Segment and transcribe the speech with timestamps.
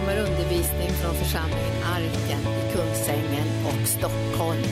[0.00, 4.62] kommer undervisning från församlingen Arken i Kungsängen och Stockholm.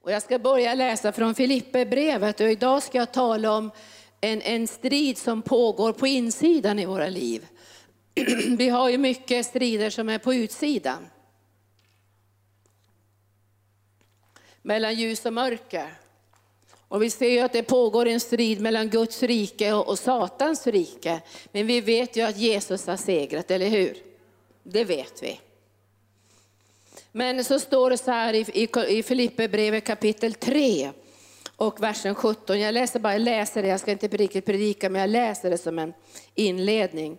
[0.00, 3.70] Och jag ska börja läsa från Filipperbrevet och idag ska jag tala om
[4.20, 7.46] en, en strid som pågår på insidan i våra liv.
[8.58, 11.06] Vi har ju mycket strider som är på utsidan.
[14.62, 16.03] Mellan ljus och mörker.
[16.94, 21.20] Och vi ser ju att det pågår en strid mellan Guds rike och Satans rike.
[21.52, 23.96] Men vi vet ju att Jesus har segrat, eller hur?
[24.62, 25.40] Det vet vi.
[27.12, 30.90] Men så står det så här i, i Filipperbrevet kapitel 3
[31.56, 32.60] och versen 17.
[32.60, 35.58] Jag läser bara, jag läser det, jag ska inte riktigt predika, men jag läser det
[35.58, 35.92] som en
[36.34, 37.18] inledning.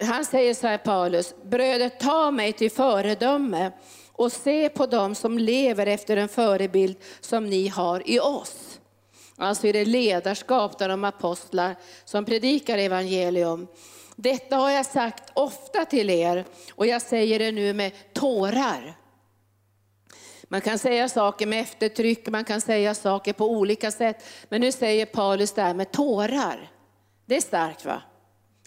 [0.00, 3.72] Han säger så här Paulus, bröder ta mig till föredöme
[4.12, 8.79] och se på dem som lever efter en förebild som ni har i oss.
[9.40, 13.66] Alltså i det ledarskap där de apostlar som predikar evangelium.
[14.16, 18.96] Detta har jag sagt ofta till er och jag säger det nu med tårar.
[20.48, 24.24] Man kan säga saker med eftertryck, man kan säga saker på olika sätt.
[24.48, 26.70] Men nu säger Paulus det här med tårar.
[27.26, 28.02] Det är starkt va?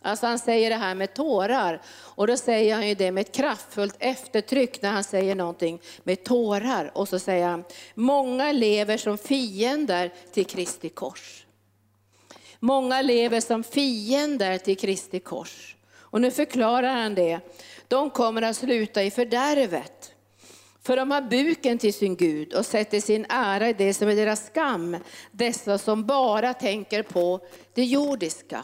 [0.06, 1.82] Alltså han säger det här med tårar.
[1.90, 6.24] Och då säger han ju det med ett kraftfullt eftertryck när han säger någonting med
[6.24, 6.92] tårar.
[6.94, 7.64] Och så säger han,
[7.96, 11.46] många lever som fiender till Kristi kors.
[12.60, 15.76] Många lever som fiender till Kristi kors.
[15.98, 17.40] Och nu förklarar han det.
[17.88, 20.14] De kommer att sluta i fördärvet.
[20.84, 24.16] För de har buken till sin Gud och sätter sin ära i det som är
[24.16, 24.98] deras skam.
[25.32, 27.40] Dessa som bara tänker på
[27.74, 28.64] det jordiska.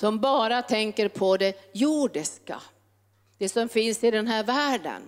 [0.00, 2.62] Som bara tänker på det jordiska.
[3.38, 5.02] Det som finns i den här världen.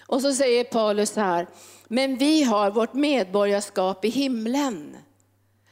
[0.00, 1.46] Och så säger Paulus här,
[1.88, 4.96] men vi har vårt medborgarskap i himlen.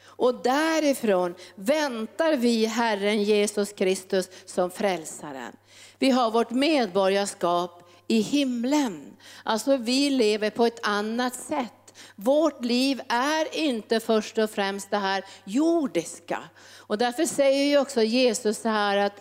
[0.05, 5.57] Och därifrån väntar vi Herren Jesus Kristus som frälsaren.
[5.99, 9.17] Vi har vårt medborgarskap i himlen.
[9.43, 11.78] Alltså vi lever på ett annat sätt.
[12.17, 16.43] Vårt liv är inte först och främst det här jordiska.
[16.77, 19.21] Och därför säger ju också Jesus så här att,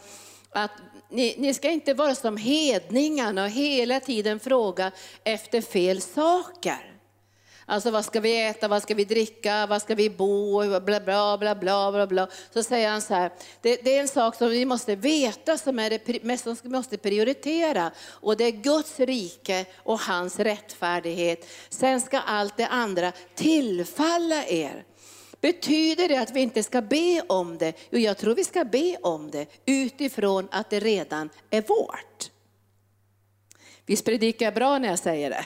[0.50, 0.72] att
[1.10, 4.92] ni, ni ska inte vara som hedningarna och hela tiden fråga
[5.24, 6.97] efter fel saker.
[7.70, 11.38] Alltså vad ska vi äta, vad ska vi dricka, vad ska vi bo, bla bla
[11.38, 12.28] bla bla bla bla.
[12.54, 15.80] Så säger han så här, det, det är en sak som vi måste veta som
[15.80, 17.92] är det mest som vi måste prioritera.
[18.08, 21.48] Och det är Guds rike och hans rättfärdighet.
[21.70, 24.84] Sen ska allt det andra tillfalla er.
[25.42, 27.74] Betyder det att vi inte ska be om det?
[27.90, 32.32] Jo, jag tror vi ska be om det utifrån att det redan är vårt.
[33.86, 35.46] Visst predikar jag bra när jag säger det?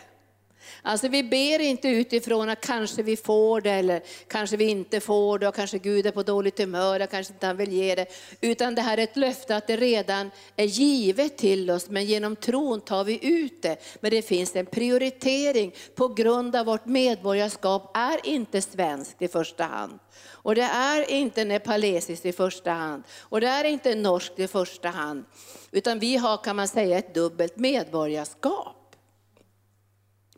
[0.81, 5.39] Alltså vi ber inte utifrån att kanske vi får det eller kanske vi inte får
[5.39, 8.05] det och kanske Gud är på dåligt humör och kanske inte han vill ge det.
[8.41, 12.35] Utan det här är ett löfte att det redan är givet till oss men genom
[12.35, 13.77] tron tar vi ut det.
[13.99, 19.63] Men det finns en prioritering på grund av vårt medborgarskap är inte svenskt i första
[19.63, 19.99] hand.
[20.43, 23.03] Och det är inte nepalesiskt i första hand.
[23.19, 25.25] Och det är inte norskt i första hand.
[25.71, 28.80] Utan vi har kan man säga ett dubbelt medborgarskap.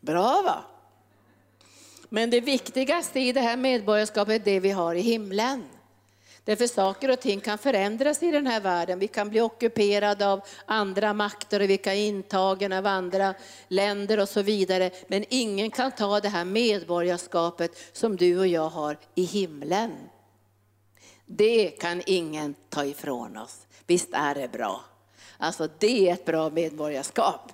[0.04, 0.64] Bra va?
[2.08, 5.64] Men det viktigaste i det här medborgarskapet är det vi har i himlen.
[6.44, 8.98] Därför saker och ting kan förändras i den här världen.
[8.98, 13.34] Vi kan bli ockuperade av andra makter och vi kan intagen av andra
[13.68, 14.90] länder och så vidare.
[15.06, 19.92] Men ingen kan ta det här medborgarskapet som du och jag har i himlen.
[21.26, 23.66] Det kan ingen ta ifrån oss.
[23.86, 24.84] Visst är det bra?
[25.38, 27.52] Alltså det är ett bra medborgarskap.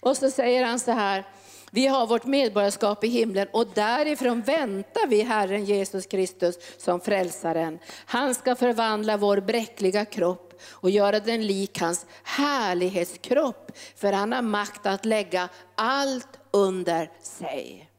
[0.00, 1.24] Och så säger han så här,
[1.70, 7.78] vi har vårt medborgarskap i himlen och därifrån väntar vi Herren Jesus Kristus som frälsaren.
[8.06, 13.72] Han ska förvandla vår bräckliga kropp och göra den lik hans härlighetskropp.
[13.96, 17.90] För han har makt att lägga allt under sig.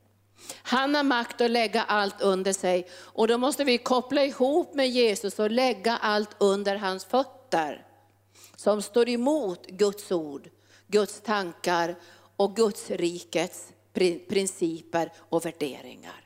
[0.64, 4.90] Han har makt att lägga allt under sig och då måste vi koppla ihop med
[4.90, 7.86] Jesus och lägga allt under hans fötter.
[8.56, 10.50] Som står emot Guds ord,
[10.88, 11.96] Guds tankar
[12.42, 13.74] och Guds rikets
[14.30, 16.26] principer och värderingar.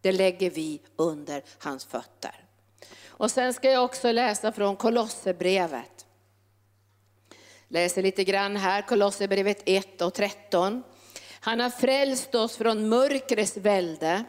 [0.00, 2.44] Det lägger vi under hans fötter.
[3.06, 6.06] Och sen ska jag också läsa från Kolosserbrevet.
[7.68, 10.82] Läser lite grann här, Kolosserbrevet 1 och 13.
[11.40, 14.24] Han har frälst oss från mörkrets välde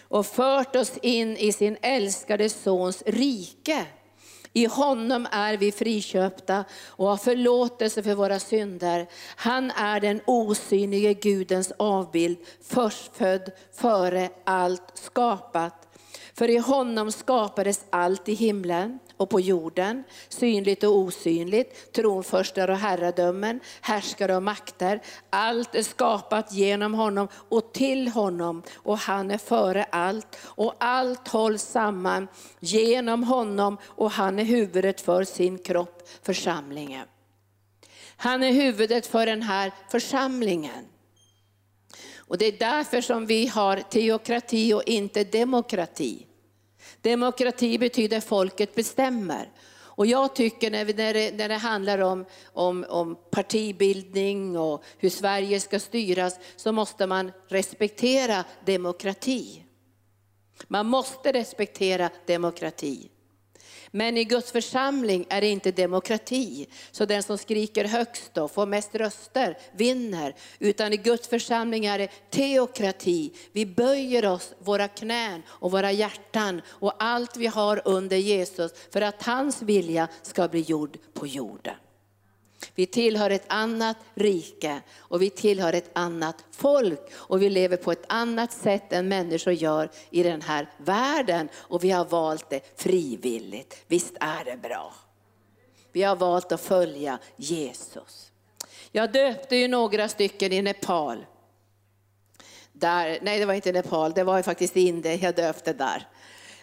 [0.00, 3.86] och fört oss in i sin älskade sons rike.
[4.56, 9.06] I honom är vi friköpta och har förlåtelse för våra synder.
[9.36, 15.88] Han är den osynlige Gudens avbild, förstfödd före allt skapat.
[16.34, 22.76] För i honom skapades allt i himlen och på jorden, synligt och osynligt, tronförstar och
[22.76, 25.02] herradömen, härskare och makter.
[25.30, 30.38] Allt är skapat genom honom och till honom och han är före allt.
[30.42, 32.28] Och allt hålls samman
[32.60, 37.06] genom honom och han är huvudet för sin kropp, församlingen.
[38.16, 40.84] Han är huvudet för den här församlingen.
[42.16, 46.26] Och det är därför som vi har teokrati och inte demokrati.
[47.06, 49.50] Demokrati betyder folket bestämmer.
[49.76, 54.84] Och jag tycker när, vi, när, det, när det handlar om, om, om partibildning och
[54.98, 59.64] hur Sverige ska styras så måste man respektera demokrati.
[60.68, 63.10] Man måste respektera demokrati.
[63.96, 68.66] Men i Guds församling är det inte demokrati, så den som skriker högst och får
[68.66, 70.34] mest röster vinner.
[70.58, 73.32] Utan i Guds församling är det teokrati.
[73.52, 79.00] Vi böjer oss, våra knän och våra hjärtan och allt vi har under Jesus för
[79.00, 81.74] att hans vilja ska bli gjord på jorden.
[82.74, 87.92] Vi tillhör ett annat rike och vi tillhör ett annat folk och vi lever på
[87.92, 92.80] ett annat sätt än människor gör i den här världen och vi har valt det
[92.80, 93.84] frivilligt.
[93.86, 94.94] Visst är det bra?
[95.92, 98.30] Vi har valt att följa Jesus.
[98.92, 101.26] Jag döpte ju några stycken i Nepal.
[102.72, 106.08] Där, nej, det var inte Nepal, det var faktiskt Indien jag döpte där.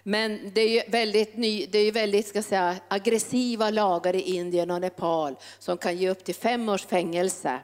[0.03, 4.71] Men det är ju väldigt, ny, det är väldigt ska säga, aggressiva lagar i Indien
[4.71, 7.59] och Nepal som kan ge upp till fem års fängelse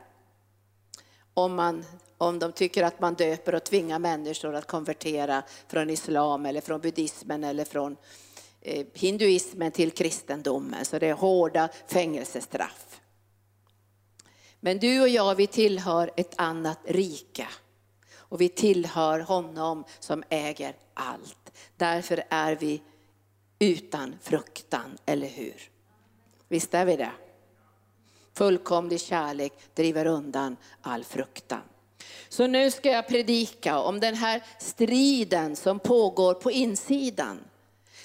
[1.33, 1.86] om, man,
[2.18, 6.81] om de tycker att man döper och tvingar människor att konvertera från islam eller från
[6.81, 7.97] buddhismen eller från
[8.62, 10.86] eh, hinduismen till kristendomen.
[10.86, 13.01] Så det är hårda fängelsestraff.
[14.59, 17.47] Men du och jag, vi tillhör ett annat rike.
[18.15, 21.38] Och vi tillhör honom som äger allt.
[21.78, 22.81] Därför är vi
[23.60, 25.69] utan fruktan, eller hur?
[26.48, 27.12] Visst är vi det?
[28.34, 31.62] Fullkomlig kärlek driver undan all fruktan.
[32.30, 37.40] Så nu ska jag predika om den här striden som pågår på insidan.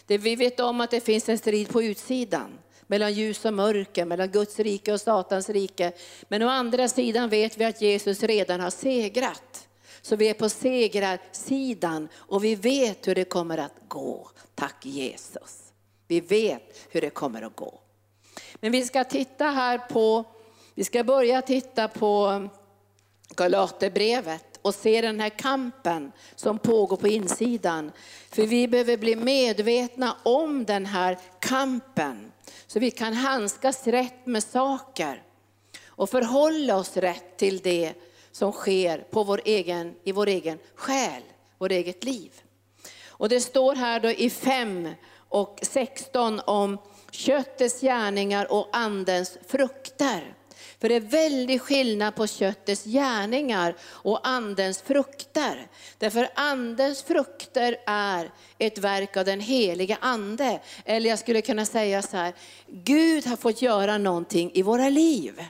[0.07, 4.05] Det vi vet om att det finns en strid på utsidan mellan ljus och mörker,
[4.05, 5.93] mellan Guds rike och Satans rike.
[6.29, 9.64] Men å andra sidan vet vi att Jesus redan har segrat.
[10.05, 14.31] Så vi är på segrarsidan och vi vet hur det kommer att gå.
[14.55, 15.73] Tack Jesus.
[16.07, 17.81] Vi vet hur det kommer att gå.
[18.55, 20.25] Men vi ska titta här på,
[20.75, 22.43] vi ska börja titta på
[23.29, 27.93] Galaterbrevet och se den här kampen som pågår på insidan.
[28.31, 32.33] För vi behöver bli medvetna om den här kampen
[32.67, 35.23] så vi kan handskas rätt med saker
[35.87, 37.95] och förhålla oss rätt till det
[38.35, 41.23] som sker på vår egen, i vår egen själ,
[41.59, 42.33] vårt eget liv.
[43.07, 44.89] Och det står här då i 5
[45.29, 46.79] och 16 om
[47.11, 50.35] köttets gärningar och andens frukter.
[50.81, 55.67] För det är väldigt skillnad på köttets gärningar och andens frukter.
[55.99, 60.61] Därför andens frukter är ett verk av den heliga ande.
[60.85, 62.35] Eller jag skulle kunna säga så här,
[62.67, 65.45] Gud har fått göra någonting i våra liv.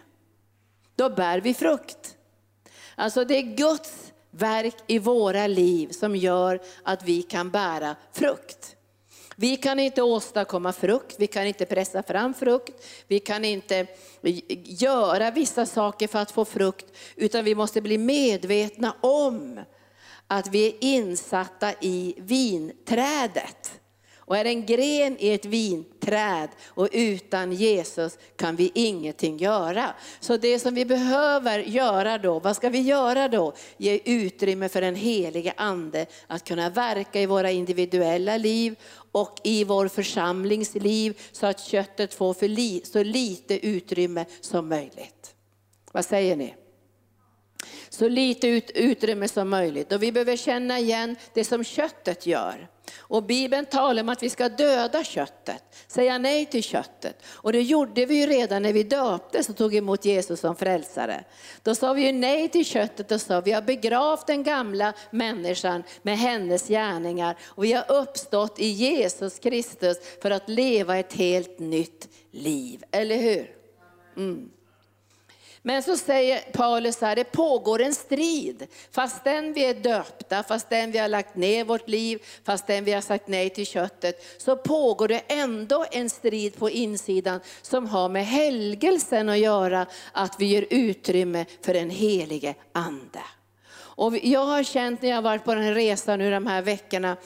[0.96, 2.16] Då bär vi frukt.
[2.96, 8.76] Alltså det är Guds verk i våra liv som gör att vi kan bära frukt.
[9.36, 13.86] Vi kan inte åstadkomma frukt, vi kan inte pressa fram frukt, vi kan inte
[14.64, 16.86] göra vissa saker för att få frukt,
[17.16, 19.60] utan vi måste bli medvetna om
[20.26, 23.80] att vi är insatta i vinträdet.
[24.26, 29.94] Och är en gren i ett vinträd och utan Jesus kan vi ingenting göra.
[30.20, 33.52] Så det som vi behöver göra då, vad ska vi göra då?
[33.76, 38.76] Ge utrymme för den helige ande att kunna verka i våra individuella liv
[39.12, 45.34] och i vår församlingsliv så att köttet får för li, så lite utrymme som möjligt.
[45.92, 46.54] Vad säger ni?
[47.88, 49.92] Så lite ut, utrymme som möjligt.
[49.92, 52.68] Och vi behöver känna igen det som köttet gör.
[52.98, 57.22] Och Bibeln talar om att vi ska döda köttet, säga nej till köttet.
[57.26, 61.24] Och det gjorde vi ju redan när vi döptes och tog emot Jesus som frälsare.
[61.62, 65.82] Då sa vi ju nej till köttet och sa vi har begravt den gamla människan
[66.02, 71.58] med hennes gärningar och vi har uppstått i Jesus Kristus för att leva ett helt
[71.58, 72.84] nytt liv.
[72.90, 73.50] Eller hur?
[74.16, 74.50] Mm.
[75.66, 78.66] Men så säger Paulus här, det pågår en strid.
[78.90, 83.28] Fastän vi är döpta, fastän vi har lagt ner vårt liv, fastän vi har sagt
[83.28, 89.28] nej till köttet, så pågår det ändå en strid på insidan som har med helgelsen
[89.28, 93.22] att göra, att vi ger utrymme för den helige Ande.
[93.76, 96.62] Och jag har känt när jag har varit på den här resan nu de här
[96.62, 97.16] veckorna,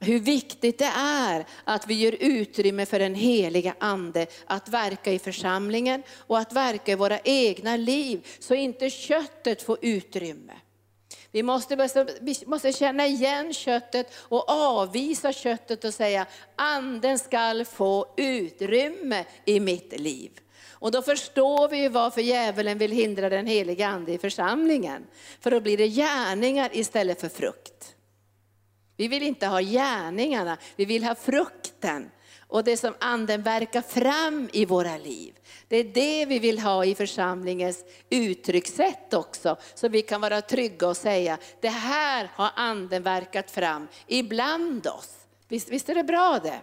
[0.00, 5.18] hur viktigt det är att vi ger utrymme för den heliga Ande att verka i
[5.18, 10.52] församlingen och att verka i våra egna liv, så inte köttet får utrymme.
[11.32, 16.26] Vi måste, vi måste känna igen köttet och avvisa köttet och säga,
[16.56, 20.30] anden skall få utrymme i mitt liv.
[20.80, 25.06] Och då förstår vi varför djävulen vill hindra den heliga ande i församlingen.
[25.40, 27.94] För då blir det gärningar istället för frukt.
[28.98, 32.10] Vi vill inte ha gärningarna, vi vill ha frukten.
[32.48, 35.34] Och det som anden verkar fram i våra liv.
[35.68, 39.56] Det är det vi vill ha i församlingens uttryckssätt också.
[39.74, 45.10] Så vi kan vara trygga och säga, det här har anden verkat fram ibland oss.
[45.48, 46.60] Visst, visst är det bra det?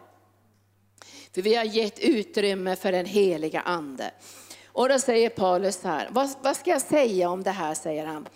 [1.34, 4.12] För vi har gett utrymme för den heliga ande.
[4.66, 8.28] Och då säger Paulus här, vad, vad ska jag säga om det här, säger han.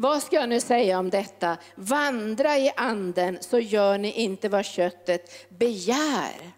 [0.00, 1.56] Vad ska jag nu säga om detta?
[1.74, 6.52] Vandra i anden så gör ni inte vad köttet begär.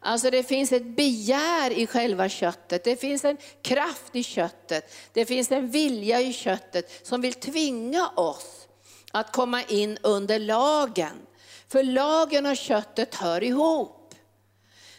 [0.00, 5.24] Alltså det finns ett begär i själva köttet, det finns en kraft i köttet, det
[5.24, 8.68] finns en vilja i köttet som vill tvinga oss
[9.12, 11.26] att komma in under lagen.
[11.68, 14.14] För lagen och köttet hör ihop.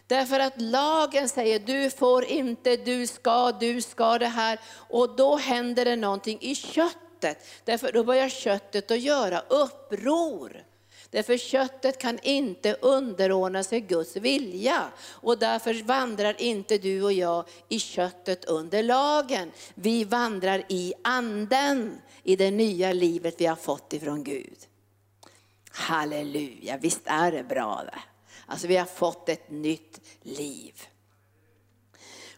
[0.07, 4.59] Därför att lagen säger du får inte, du ska, du ska det här.
[4.89, 7.45] Och då händer det någonting i köttet köttet.
[7.65, 10.63] Därför då börjar köttet att göra uppror.
[11.09, 14.91] Därför köttet kan inte underordna sig Guds vilja.
[15.09, 19.51] Och därför vandrar inte du och jag i köttet under lagen.
[19.75, 24.57] Vi vandrar i anden, i det nya livet vi har fått ifrån Gud.
[25.71, 27.99] Halleluja, visst är det bra det.
[28.45, 30.73] Alltså vi har fått ett nytt liv.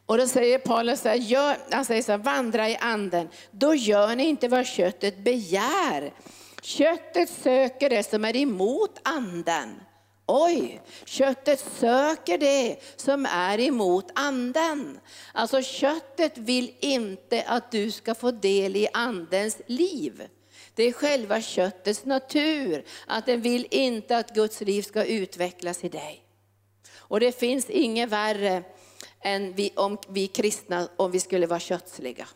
[0.05, 3.75] Och då säger Paulus så här, gör, han säger så här, vandra i anden, då
[3.75, 6.13] gör ni inte vad köttet begär.
[6.61, 9.75] Köttet söker det som är emot anden.
[10.27, 14.99] Oj, köttet söker det som är emot anden.
[15.33, 20.27] Alltså köttet vill inte att du ska få del i andens liv.
[20.75, 25.89] Det är själva köttets natur, att den vill inte att Guds liv ska utvecklas i
[25.89, 26.21] dig.
[26.97, 28.63] Och det finns inget värre
[29.25, 32.27] än vi, om vi kristna om vi skulle vara kötsliga.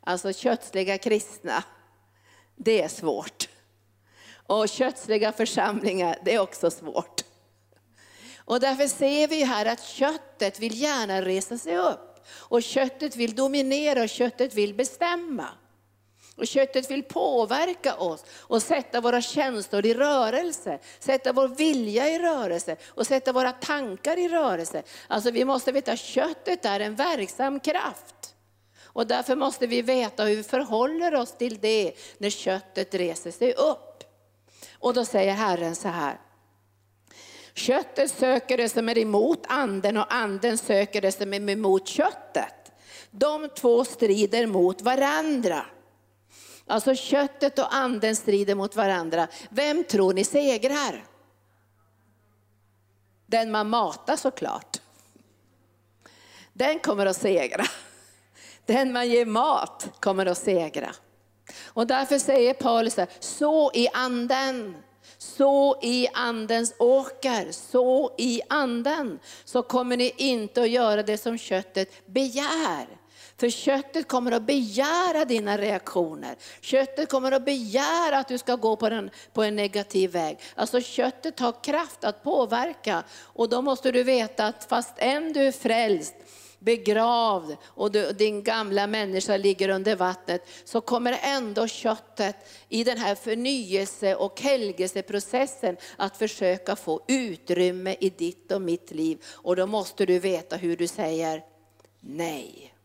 [0.00, 1.64] Alltså kötsliga kristna,
[2.56, 3.48] det är svårt.
[4.46, 7.24] Och kötsliga församlingar, det är också svårt.
[8.36, 12.26] Och därför ser vi här att köttet vill gärna resa sig upp.
[12.28, 15.48] Och köttet vill dominera och köttet vill bestämma.
[16.36, 22.18] Och köttet vill påverka oss och sätta våra känslor i rörelse, sätta vår vilja i
[22.18, 24.82] rörelse och sätta våra tankar i rörelse.
[25.08, 28.34] Alltså vi måste veta att köttet är en verksam kraft.
[28.82, 33.54] Och därför måste vi veta hur vi förhåller oss till det när köttet reser sig
[33.54, 34.04] upp.
[34.78, 36.20] Och då säger Herren så här.
[37.54, 42.72] Köttet söker det som är emot anden och anden söker det som är emot köttet.
[43.10, 45.66] De två strider mot varandra.
[46.66, 49.28] Alltså köttet och anden strider mot varandra.
[49.50, 51.04] Vem tror ni segrar?
[53.26, 54.80] Den man matar såklart.
[56.52, 57.64] Den kommer att segra.
[58.66, 60.94] Den man ger mat kommer att segra.
[61.64, 64.76] Och därför säger Paulus här, så i anden,
[65.18, 71.38] så i andens åker, så i anden, så kommer ni inte att göra det som
[71.38, 72.86] köttet begär.
[73.38, 76.36] För köttet kommer att begära dina reaktioner.
[76.60, 80.38] Köttet kommer att begära att du ska gå på, den, på en negativ väg.
[80.54, 83.04] Alltså köttet har kraft att påverka.
[83.22, 86.14] Och då måste du veta att fast än du är frälst,
[86.58, 92.36] begravd och du, din gamla människa ligger under vattnet, så kommer ändå köttet
[92.68, 99.18] i den här förnyelse och helgelseprocessen att försöka få utrymme i ditt och mitt liv.
[99.26, 101.42] Och då måste du veta hur du säger
[102.00, 102.75] nej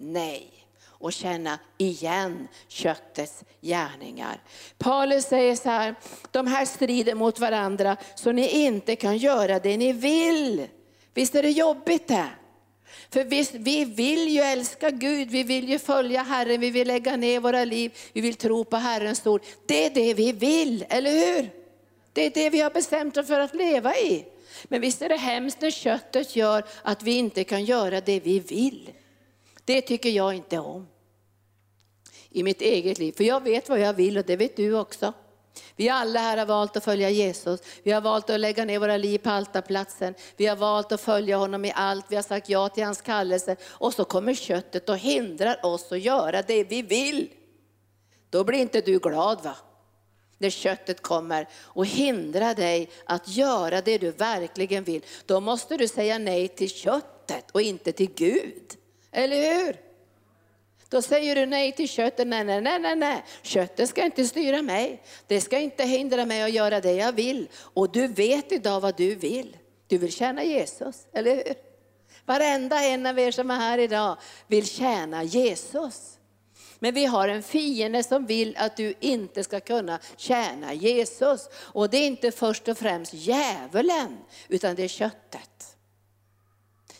[0.00, 0.50] nej
[0.88, 4.42] och känna igen köttets gärningar.
[4.78, 5.94] Paulus säger så här,
[6.30, 10.66] de här strider mot varandra så ni inte kan göra det ni vill.
[11.14, 12.28] Visst är det jobbigt det?
[13.10, 17.16] För visst, vi vill ju älska Gud, vi vill ju följa Herren, vi vill lägga
[17.16, 19.42] ner våra liv, vi vill tro på Herrens ord.
[19.66, 21.50] Det är det vi vill, eller hur?
[22.12, 24.24] Det är det vi har bestämt oss för att leva i.
[24.64, 28.40] Men visst är det hemskt när köttet gör att vi inte kan göra det vi
[28.40, 28.90] vill.
[29.68, 30.88] Det tycker jag inte om
[32.30, 33.12] i mitt eget liv.
[33.12, 35.12] För jag vet vad jag vill och det vet du också.
[35.76, 37.60] Vi alla här har valt att följa Jesus.
[37.82, 40.14] Vi har valt att lägga ner våra liv på altarplatsen.
[40.36, 42.06] Vi har valt att följa honom i allt.
[42.08, 43.56] Vi har sagt ja till hans kallelse.
[43.66, 47.28] Och så kommer köttet och hindrar oss att göra det vi vill.
[48.30, 49.56] Då blir inte du glad va?
[50.38, 55.04] När köttet kommer och hindrar dig att göra det du verkligen vill.
[55.26, 58.77] Då måste du säga nej till köttet och inte till Gud.
[59.12, 59.76] Eller hur?
[60.88, 62.26] Då säger du nej till köttet.
[62.26, 63.24] Nej, nej, nej, nej, nej.
[63.42, 65.02] Köttet ska inte styra mig.
[65.26, 67.48] Det ska inte hindra mig att göra det jag vill.
[67.56, 69.56] Och du vet idag vad du vill.
[69.86, 71.54] Du vill tjäna Jesus, eller hur?
[72.26, 76.18] Varenda en av er som är här idag vill tjäna Jesus.
[76.78, 81.48] Men vi har en fiende som vill att du inte ska kunna tjäna Jesus.
[81.54, 85.67] Och det är inte först och främst djävulen, utan det är köttet.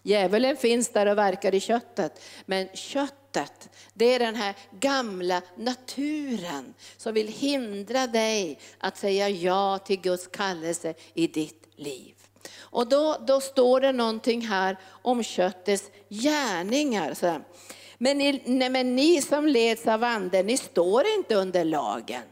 [0.09, 6.75] Djävulen finns där och verkar i köttet, men köttet, det är den här gamla naturen
[6.97, 12.15] som vill hindra dig att säga ja till Guds kallelse i ditt liv.
[12.59, 17.15] Och då, då står det någonting här om köttets gärningar.
[17.15, 17.41] Så
[17.99, 22.23] men ni, nej, men ni som leds av anden, ni står inte under lagen.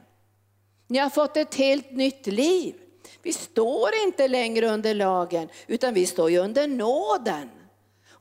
[0.87, 2.75] Ni har fått ett helt nytt liv.
[3.23, 7.51] Vi står inte längre under lagen, utan vi står ju under nåden.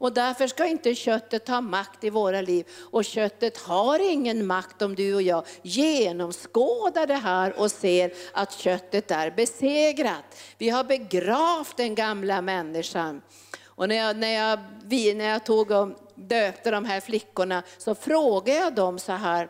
[0.06, 2.68] Och därför ska inte köttet ha makt i våra liv.
[2.92, 8.54] Och köttet har ingen makt om du och jag genomskådar det här och ser att
[8.54, 10.24] köttet är besegrat.
[10.58, 13.22] Vi har begravt den gamla människan.
[13.66, 14.60] Och när jag, när jag,
[15.16, 19.50] när jag tog och döpte de här flickorna så frågade jag dem så här,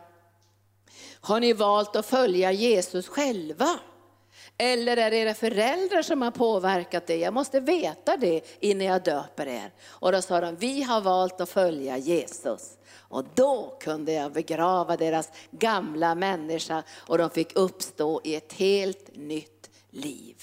[1.20, 3.78] har ni valt att följa Jesus själva?
[4.58, 7.16] Eller är det era föräldrar som har påverkat det?
[7.16, 9.72] Jag måste veta det innan jag döper er.
[9.86, 12.78] Och då sa de, vi har valt att följa Jesus.
[12.94, 19.16] Och då kunde jag begrava deras gamla människa och de fick uppstå i ett helt
[19.16, 20.36] nytt liv.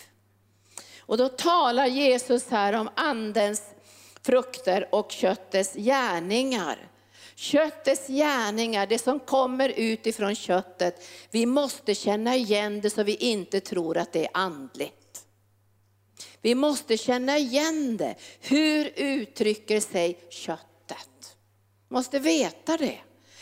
[1.00, 3.64] Och då talar Jesus här om andens
[4.22, 6.93] frukter och köttets gärningar.
[7.36, 13.60] Köttets gärningar, det som kommer utifrån köttet, vi måste känna igen det så vi inte
[13.60, 15.26] tror att det är andligt.
[16.42, 18.16] Vi måste känna igen det.
[18.42, 21.36] Hur uttrycker sig köttet?
[21.90, 22.98] Vi måste veta det.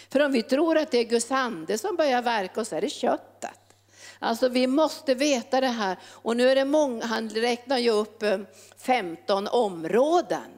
[0.10, 2.90] För om vi tror att det är Guds ande som börjar verka så är det
[2.90, 3.60] köttet.
[4.20, 5.98] Alltså vi måste veta det här.
[6.06, 8.40] Och nu är det många, han räknar ju upp eh,
[8.78, 10.52] 15 områden.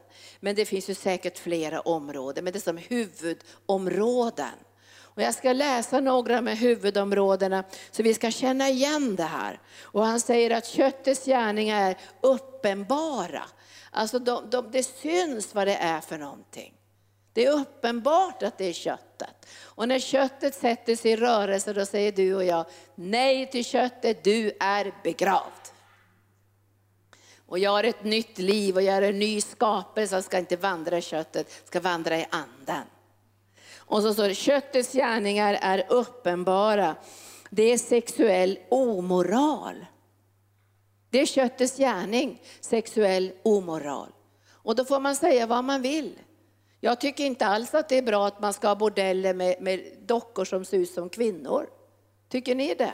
[0.43, 4.53] Men det finns ju säkert flera områden, men det är som huvudområden.
[4.99, 9.59] Och jag ska läsa några med huvudområdena så vi ska känna igen det här.
[9.81, 13.43] Och han säger att köttets gärningar är uppenbara.
[13.91, 16.73] Alltså de, de, det syns vad det är för någonting.
[17.33, 19.47] Det är uppenbart att det är köttet.
[19.63, 24.23] Och när köttet sätter sig i rörelse då säger du och jag, nej till köttet,
[24.23, 25.62] du är begravd.
[27.53, 30.55] Och jag har ett nytt liv och jag är en ny skapelse, jag ska inte
[30.55, 32.83] vandra i köttet, jag ska vandra i anden.
[33.75, 36.95] Och så står det, köttets gärningar är uppenbara.
[37.49, 39.85] Det är sexuell omoral.
[41.09, 44.09] Det är köttets gärning, sexuell omoral.
[44.51, 46.19] Och då får man säga vad man vill.
[46.79, 49.97] Jag tycker inte alls att det är bra att man ska ha bordeller med, med
[50.05, 51.69] dockor som ser ut som kvinnor.
[52.29, 52.93] Tycker ni det?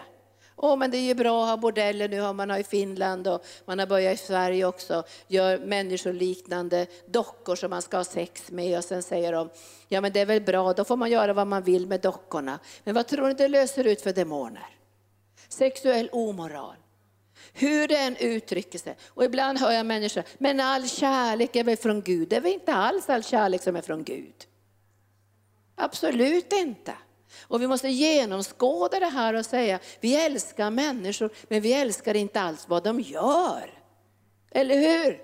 [0.61, 3.45] Åh, men det är ju bra att ha bordeller, nu har man i Finland och
[3.65, 8.77] man har börjat i Sverige också, gör människoliknande dockor som man ska ha sex med
[8.77, 9.49] och sen säger de,
[9.87, 12.59] ja men det är väl bra, då får man göra vad man vill med dockorna.
[12.83, 14.67] Men vad tror ni det löser ut för demoner?
[15.49, 16.75] Sexuell omoral.
[17.53, 18.97] Hur det än uttrycker sig.
[19.07, 22.29] Och ibland hör jag människor, men all kärlek är väl från Gud?
[22.29, 24.35] Det är väl inte alls all kärlek som är från Gud?
[25.75, 26.93] Absolut inte.
[27.41, 32.41] Och vi måste genomskåda det här och säga, vi älskar människor, men vi älskar inte
[32.41, 33.73] alls vad de gör.
[34.51, 35.21] Eller hur?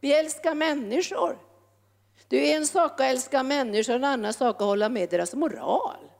[0.00, 1.38] Vi älskar människor.
[2.28, 6.10] Det är en sak att älska människor, en annan sak att hålla med deras moral.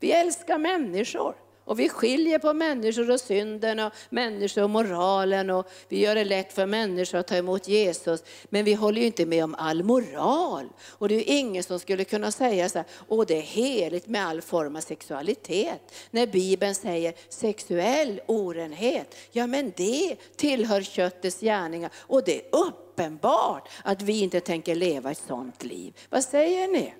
[0.00, 1.34] Vi älskar människor.
[1.64, 6.24] Och vi skiljer på människor och synden och människor och moralen och vi gör det
[6.24, 8.24] lätt för människor att ta emot Jesus.
[8.48, 10.68] Men vi håller ju inte med om all moral.
[10.82, 14.26] Och det är ingen som skulle kunna säga så här, åh det är heligt med
[14.26, 15.94] all form av sexualitet.
[16.10, 23.68] När Bibeln säger sexuell orenhet, ja men det tillhör köttets gärningar och det är uppenbart
[23.84, 25.96] att vi inte tänker leva ett sådant liv.
[26.10, 26.94] Vad säger ni?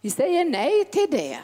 [0.00, 1.38] Vi säger nej till det.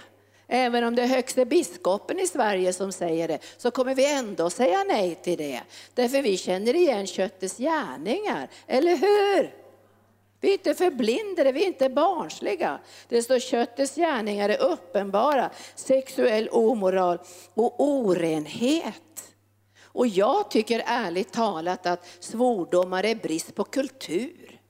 [0.49, 4.51] Även om det är högste biskopen i Sverige som säger det, så kommer vi ändå
[4.51, 5.61] säga nej till det.
[5.95, 9.55] Därför vi känner igen köttets gärningar, eller hur?
[10.41, 12.79] Vi är inte förblindade, vi är inte barnsliga.
[13.09, 17.19] Det står köttets gärningar är uppenbara, sexuell omoral
[17.55, 19.35] och orenhet.
[19.83, 24.61] Och jag tycker ärligt talat att svordomar är brist på kultur.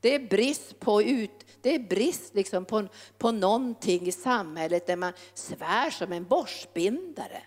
[0.00, 4.96] Det är brist på ut, det är brist liksom på, på någonting i samhället där
[4.96, 7.42] man svär som en borstbindare.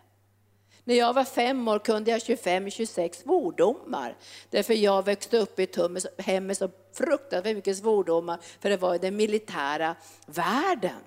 [0.84, 4.17] När jag var fem år kunde jag 25-26 svordomar.
[4.49, 5.78] Därför jag växte upp i ett
[6.17, 9.95] hem med så fruktansvärt mycket svordomar, för det var i den militära
[10.26, 10.99] världen.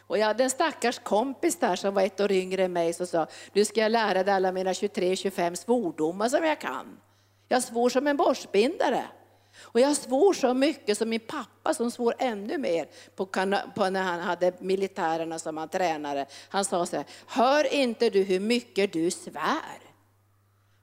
[0.00, 3.06] Och jag hade en stackars kompis där som var ett år yngre än mig som
[3.06, 7.00] sa, nu ska jag lära dig alla mina 23-25 svordomar som jag kan.
[7.48, 9.04] Jag svor som en borstbindare.
[9.62, 13.26] Och jag svor så mycket som min pappa som svor ännu mer på,
[13.74, 16.26] på när han hade militärerna som han tränare.
[16.48, 19.80] Han sa så här, hör inte du hur mycket du svär?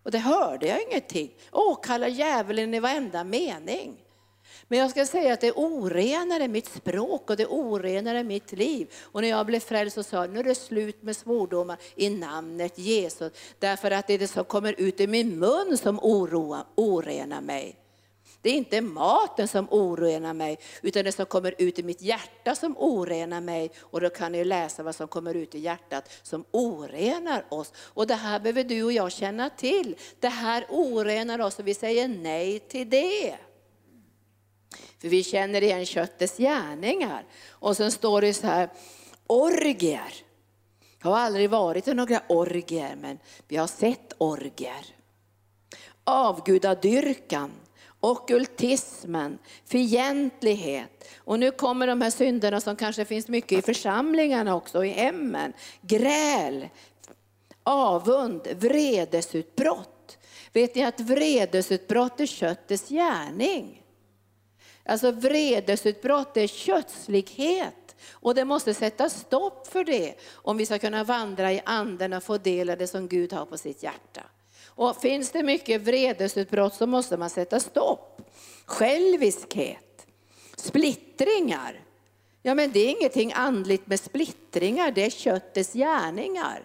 [0.04, 1.36] Och det hörde jag ingenting.
[1.52, 3.98] Åkalla djävulen i varenda mening.
[4.68, 8.94] Men jag ska säga att det orenare mitt språk och det orenare mitt liv.
[9.02, 12.10] Och när jag blev frälst så sa jag, nu är det slut med svordomar i
[12.10, 13.32] namnet Jesus.
[13.60, 17.76] Därför att det är det som kommer ut i min mun som oroar, orenar mig.
[18.41, 22.56] Det är inte maten som orenar mig, utan det som kommer ut i mitt hjärta
[22.56, 23.71] som orenar mig.
[23.80, 27.73] Och då kan ni läsa vad som kommer ut i hjärtat som orenar oss.
[27.75, 29.95] Och det här behöver du och jag känna till.
[30.19, 33.38] Det här orenar oss och vi säger nej till det.
[35.02, 37.25] För vi känner igen köttets gärningar.
[37.49, 38.69] Och sen står det så här,
[39.28, 40.13] orgier.
[41.02, 44.86] Jag har aldrig varit i några orgier, men vi har sett orgier.
[46.04, 47.52] Avgudadyrkan,
[48.00, 51.10] okultismen, fientlighet.
[51.18, 55.54] Och nu kommer de här synderna som kanske finns mycket i församlingarna också, i hemmen.
[55.82, 56.70] Gräl,
[57.64, 60.18] avund, vredesutbrott.
[60.54, 63.84] Vet ni att vredesutbrott är köttets gärning?
[64.86, 67.96] Alltså vredesutbrott är kötslighet.
[68.12, 72.24] Och det måste sätta stopp för det om vi ska kunna vandra i anden och
[72.24, 74.22] få del av det som Gud har på sitt hjärta.
[74.80, 78.22] Och finns det mycket vredesutbrott så måste man sätta stopp.
[78.65, 80.08] Själviskhet,
[80.56, 81.80] splittringar.
[82.42, 86.63] Ja men det är ingenting andligt med splittringar, det är köttets gärningar.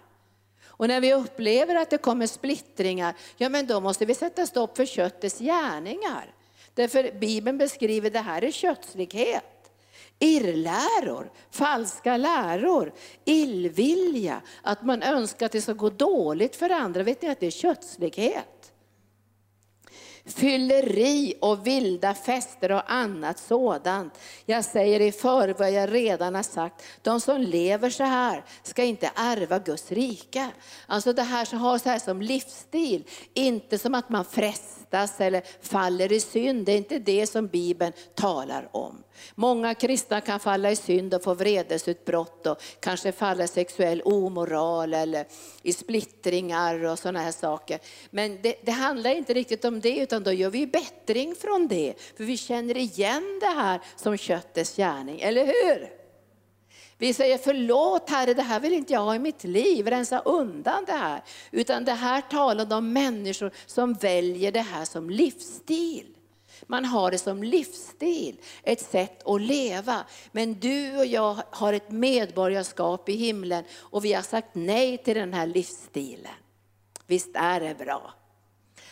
[0.65, 4.77] Och när vi upplever att det kommer splittringar, ja men då måste vi sätta stopp
[4.77, 6.35] för köttets gärningar.
[6.75, 9.54] Därför Bibeln beskriver det här är kötslighet.
[10.19, 12.93] Irrläror, falska läror,
[13.25, 17.03] illvilja, att man önskar att det ska gå dåligt för andra.
[17.03, 18.64] Vet ni att det är kötslighet?
[20.27, 24.19] Fylleri och vilda fester och annat sådant.
[24.47, 28.85] Jag säger i för vad jag redan har sagt, de som lever så här ska
[28.85, 30.49] inte ärva Guds rike.
[30.87, 35.43] Alltså det här som har så här som livsstil, inte som att man frestas eller
[35.63, 36.67] faller i synd.
[36.67, 39.03] Det är inte det som Bibeln talar om.
[39.35, 44.95] Många kristna kan falla i synd och få vredesutbrott och kanske falla i sexuell omoral
[44.95, 45.27] eller
[45.63, 47.79] i splittringar och sådana här saker.
[48.11, 51.95] Men det, det, handlar inte riktigt om det utan då gör vi bättring från det.
[52.17, 55.89] För vi känner igen det här som köttets gärning, eller hur?
[56.99, 60.85] Vi säger förlåt Herre, det här vill inte jag ha i mitt liv, rensa undan
[60.85, 61.23] det här.
[61.51, 66.07] Utan det här talar om människor som väljer det här som livsstil.
[66.67, 70.05] Man har det som livsstil, ett sätt att leva.
[70.33, 75.15] Men du och jag har ett medborgarskap i himlen och vi har sagt nej till
[75.15, 76.33] den här livsstilen.
[77.07, 78.15] Visst är det bra?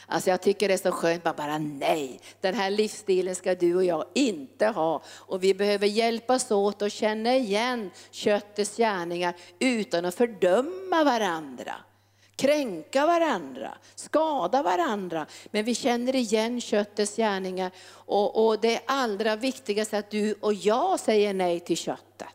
[0.07, 2.21] Alltså jag tycker det är så skönt, bara, bara nej.
[2.41, 5.03] Den här livsstilen ska du och jag inte ha.
[5.07, 11.75] Och vi behöver hjälpas åt att känna igen köttets gärningar utan att fördöma varandra
[12.43, 15.27] kränka varandra, skada varandra.
[15.51, 20.55] Men vi känner igen köttets gärningar och, och det allra viktigaste är att du och
[20.55, 22.29] jag säger nej till köttet.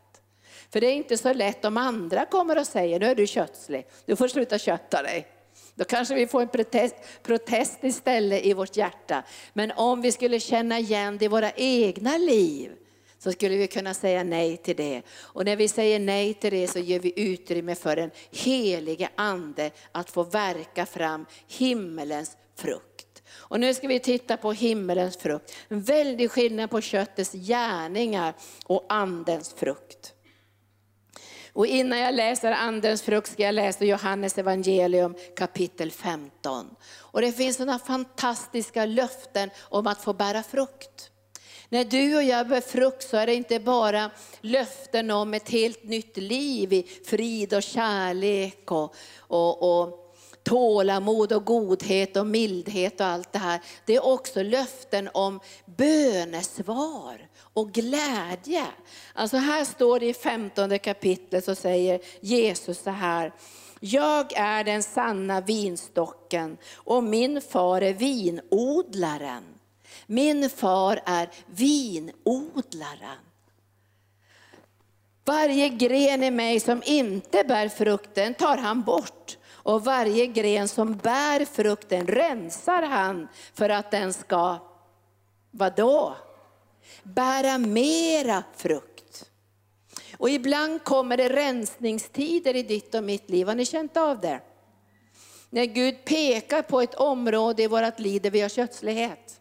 [0.70, 3.86] För det är inte så lätt om andra kommer och säger, nu är du kötslig,
[4.06, 5.37] du får sluta kötta dig.
[5.78, 9.22] Då kanske vi får en protest, protest istället i vårt hjärta.
[9.52, 12.72] Men om vi skulle känna igen det i våra egna liv,
[13.18, 15.02] så skulle vi kunna säga nej till det.
[15.20, 19.70] Och när vi säger nej till det så ger vi utrymme för den helige ande
[19.92, 23.22] att få verka fram himmelens frukt.
[23.30, 25.56] Och nu ska vi titta på himmelens frukt.
[25.68, 30.14] En väldig skillnad på köttets gärningar och andens frukt.
[31.58, 36.66] Och innan jag läser andens frukt ska jag läsa Johannes evangelium kapitel 15.
[36.96, 41.10] Och det finns sådana fantastiska löften om att få bära frukt.
[41.68, 45.84] När du och jag bär frukt så är det inte bara löften om ett helt
[45.84, 50.07] nytt liv i frid och kärlek och, och, och
[50.48, 53.60] tålamod och godhet och mildhet och allt det här.
[53.84, 58.66] Det är också löften om bönesvar och glädje.
[59.12, 63.32] Alltså här står det i 15 kapitlet så säger Jesus så här,
[63.80, 69.44] jag är den sanna vinstocken och min far är vinodlaren.
[70.06, 73.18] Min far är vinodlaren.
[75.24, 79.37] Varje gren i mig som inte bär frukten tar han bort
[79.68, 84.58] och varje gren som bär frukten rensar han för att den ska,
[85.50, 86.16] vadå?
[87.02, 89.30] Bära mera frukt.
[90.16, 94.40] Och ibland kommer det rensningstider i ditt och mitt liv, har ni känt av det?
[95.50, 99.40] När Gud pekar på ett område i vårt liv där vi har kötslighet.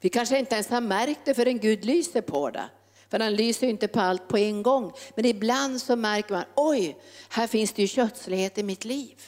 [0.00, 2.70] Vi kanske inte ens har märkt det förrän Gud lyser på det.
[3.10, 4.92] För han lyser inte på allt på en gång.
[5.14, 6.96] Men ibland så märker man, oj,
[7.28, 9.22] här finns det ju kötslighet i mitt liv.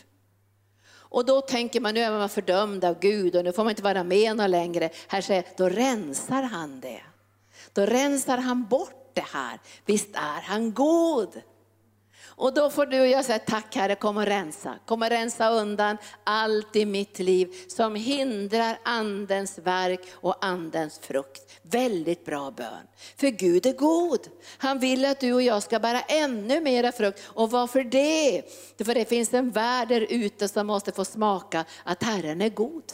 [1.12, 3.82] Och då tänker man, nu är man fördömd av Gud och nu får man inte
[3.82, 4.90] vara med någon längre.
[5.08, 7.02] Här säger, då rensar han det.
[7.72, 9.60] Då rensar han bort det här.
[9.86, 11.42] Visst är han god.
[12.42, 14.78] Och då får du och jag säga tack Herre, kom och rensa.
[14.86, 21.60] Kom och rensa undan allt i mitt liv som hindrar andens verk och andens frukt.
[21.62, 22.86] Väldigt bra bön.
[23.16, 24.20] För Gud är god.
[24.58, 27.22] Han vill att du och jag ska bära ännu mera frukt.
[27.26, 28.42] Och varför det?
[28.84, 32.92] För det finns en värld där ute som måste få smaka att Herren är god.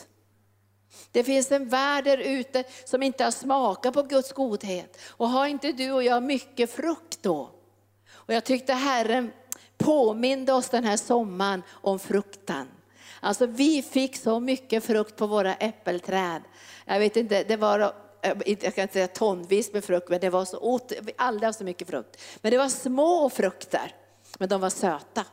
[1.12, 4.98] Det finns en värld där ute som inte har smakat på Guds godhet.
[5.06, 7.57] Och har inte du och jag mycket frukt då,
[8.28, 9.32] och jag tyckte Herren
[9.78, 12.68] påminde oss den här sommaren om fruktan.
[13.20, 16.42] Alltså vi fick så mycket frukt på våra äppelträd.
[16.84, 17.80] Jag vet inte, det var
[18.22, 20.80] eh, jag kan inte säga tonvis med frukt, men det var så,
[21.16, 22.20] aldrig haft så mycket frukt.
[22.40, 23.94] Men det var små frukter,
[24.38, 25.24] men de var söta.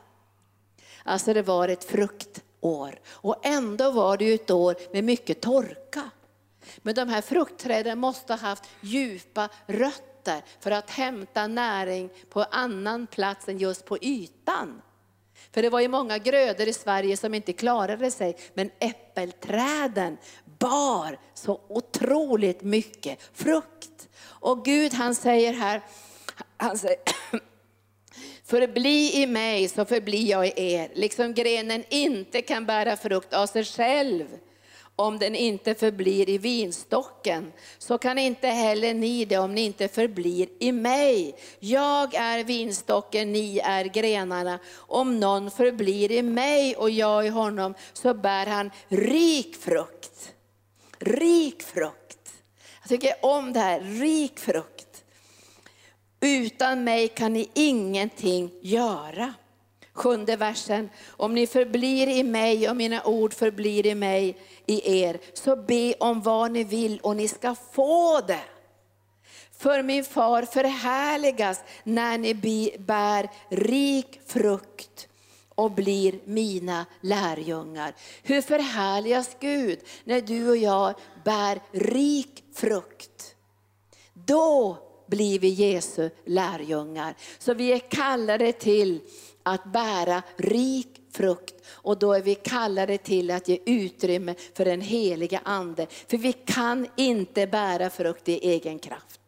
[1.04, 3.00] Alltså det var ett fruktår.
[3.08, 6.10] Och ändå var det ju ett år med mycket torka.
[6.78, 12.42] Men de här fruktträden måste ha haft djupa rötter rötter för att hämta näring på
[12.42, 14.82] annan plats än just på ytan.
[15.52, 20.16] För det var ju många grödor i Sverige som inte klarade sig, men äppelträden
[20.58, 24.08] bar så otroligt mycket frukt.
[24.24, 25.82] Och Gud han säger här,
[26.56, 26.98] han säger,
[28.44, 33.46] Förbli i mig så förblir jag i er, liksom grenen inte kan bära frukt av
[33.46, 34.26] sig själv
[34.96, 39.88] om den inte förblir i vinstocken, så kan inte heller ni det om ni inte
[39.88, 41.36] förblir i mig.
[41.58, 44.58] Jag är vinstocken, ni är grenarna.
[44.76, 50.32] Om någon förblir i mig och jag i honom, så bär han rik frukt.
[50.98, 52.32] Rik frukt.
[52.80, 55.04] Jag tycker om det här, rik frukt.
[56.20, 59.34] Utan mig kan ni ingenting göra.
[59.96, 65.18] Sjunde versen, om ni förblir i mig och mina ord förblir i mig, i er,
[65.34, 68.44] så be om vad ni vill och ni ska få det.
[69.58, 72.34] För min far förhärligas när ni
[72.78, 75.08] bär rik frukt
[75.54, 77.94] och blir mina lärjungar.
[78.22, 83.34] Hur förhärligas Gud när du och jag bär rik frukt?
[84.14, 87.14] Då blir vi Jesu lärjungar.
[87.38, 89.00] Så vi är kallade till
[89.46, 94.80] att bära rik frukt och då är vi kallade till att ge utrymme för den
[94.80, 95.86] heliga ande.
[96.08, 99.20] För vi kan inte bära frukt i egen kraft.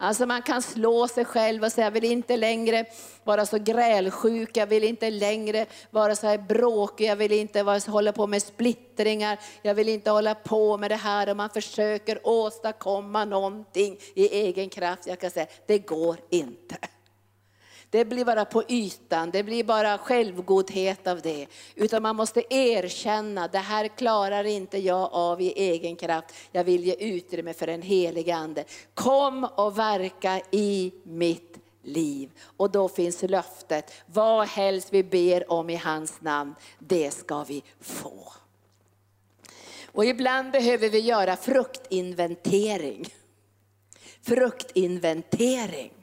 [0.00, 2.84] Alltså man kan slå sig själv och säga, jag vill inte längre
[3.24, 7.80] vara så grälsjuk, jag vill inte längre vara så här bråkig, jag vill inte vara,
[7.86, 12.26] hålla på med splittringar, jag vill inte hålla på med det här och man försöker
[12.26, 15.06] åstadkomma någonting i egen kraft.
[15.06, 16.76] Jag kan säga, det går inte.
[17.90, 21.46] Det blir bara på ytan, det blir bara självgodhet av det.
[21.74, 26.34] Utan man måste erkänna, det här klarar inte jag av i egen kraft.
[26.52, 28.64] Jag vill ge utrymme för den helige Ande.
[28.94, 32.30] Kom och verka i mitt liv.
[32.56, 37.62] Och då finns löftet, vad helst vi ber om i hans namn, det ska vi
[37.80, 38.32] få.
[39.92, 43.08] Och ibland behöver vi göra fruktinventering.
[44.22, 45.97] Fruktinventering.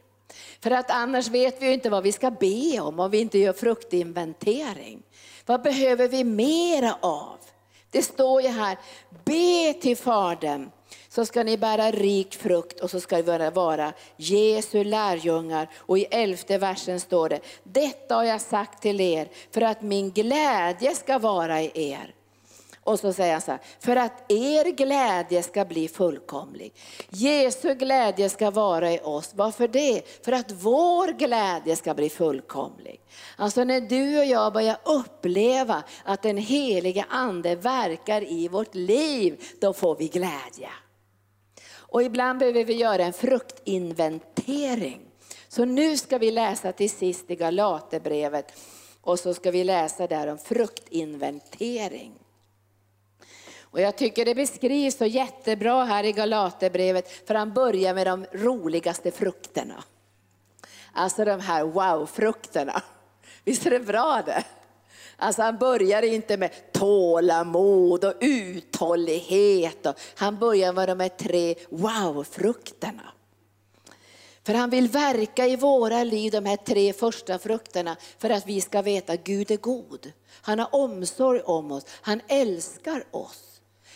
[0.65, 3.37] För att annars vet vi ju inte vad vi ska be om om vi inte
[3.37, 5.01] gör fruktinventering.
[5.45, 7.37] Vad behöver vi mera av?
[7.91, 8.77] Det står ju här,
[9.25, 10.69] be till Fadern
[11.09, 15.69] så ska ni bära rik frukt och så ska vi vara Jesu lärjungar.
[15.75, 20.11] Och i elfte versen står det, detta har jag sagt till er för att min
[20.11, 22.13] glädje ska vara i er
[22.85, 26.73] och så säger han så här, för att er glädje ska bli fullkomlig.
[27.09, 29.31] Jesu glädje ska vara i oss.
[29.35, 30.01] Varför det?
[30.25, 33.01] För att vår glädje ska bli fullkomlig.
[33.37, 39.43] Alltså när du och jag börjar uppleva att den heliga ande verkar i vårt liv,
[39.61, 40.69] då får vi glädje.
[41.73, 45.01] Och ibland behöver vi göra en fruktinventering.
[45.47, 48.53] Så nu ska vi läsa till sist i Galaterbrevet
[49.01, 52.13] och så ska vi läsa där om fruktinventering.
[53.75, 58.25] Och jag tycker det beskrivs så jättebra här i Galaterbrevet, för han börjar med de
[58.31, 59.83] roligaste frukterna.
[60.93, 62.81] Alltså de här wow-frukterna.
[63.43, 64.43] Visst är det bra det?
[65.17, 69.87] Alltså han börjar inte med tålamod och uthållighet.
[70.15, 73.11] Han börjar med de här tre wow-frukterna.
[74.43, 78.61] För han vill verka i våra liv, de här tre första frukterna, för att vi
[78.61, 80.11] ska veta att Gud är god.
[80.41, 83.54] Han har omsorg om oss, han älskar oss.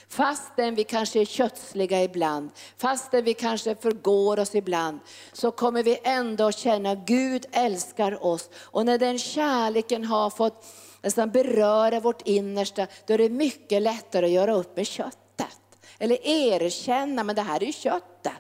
[0.10, 5.00] Fastän vi kanske är kötsliga ibland, fastän vi kanske förgår oss ibland,
[5.34, 8.50] så kommer vi ändå att känna att Gud älskar oss.
[8.56, 10.66] Och när den kärleken har fått
[11.02, 15.60] nästan beröra vårt innersta, då är det mycket lättare att göra upp med köttet.
[16.00, 18.34] Eller erkänna, men det här är ju köttet.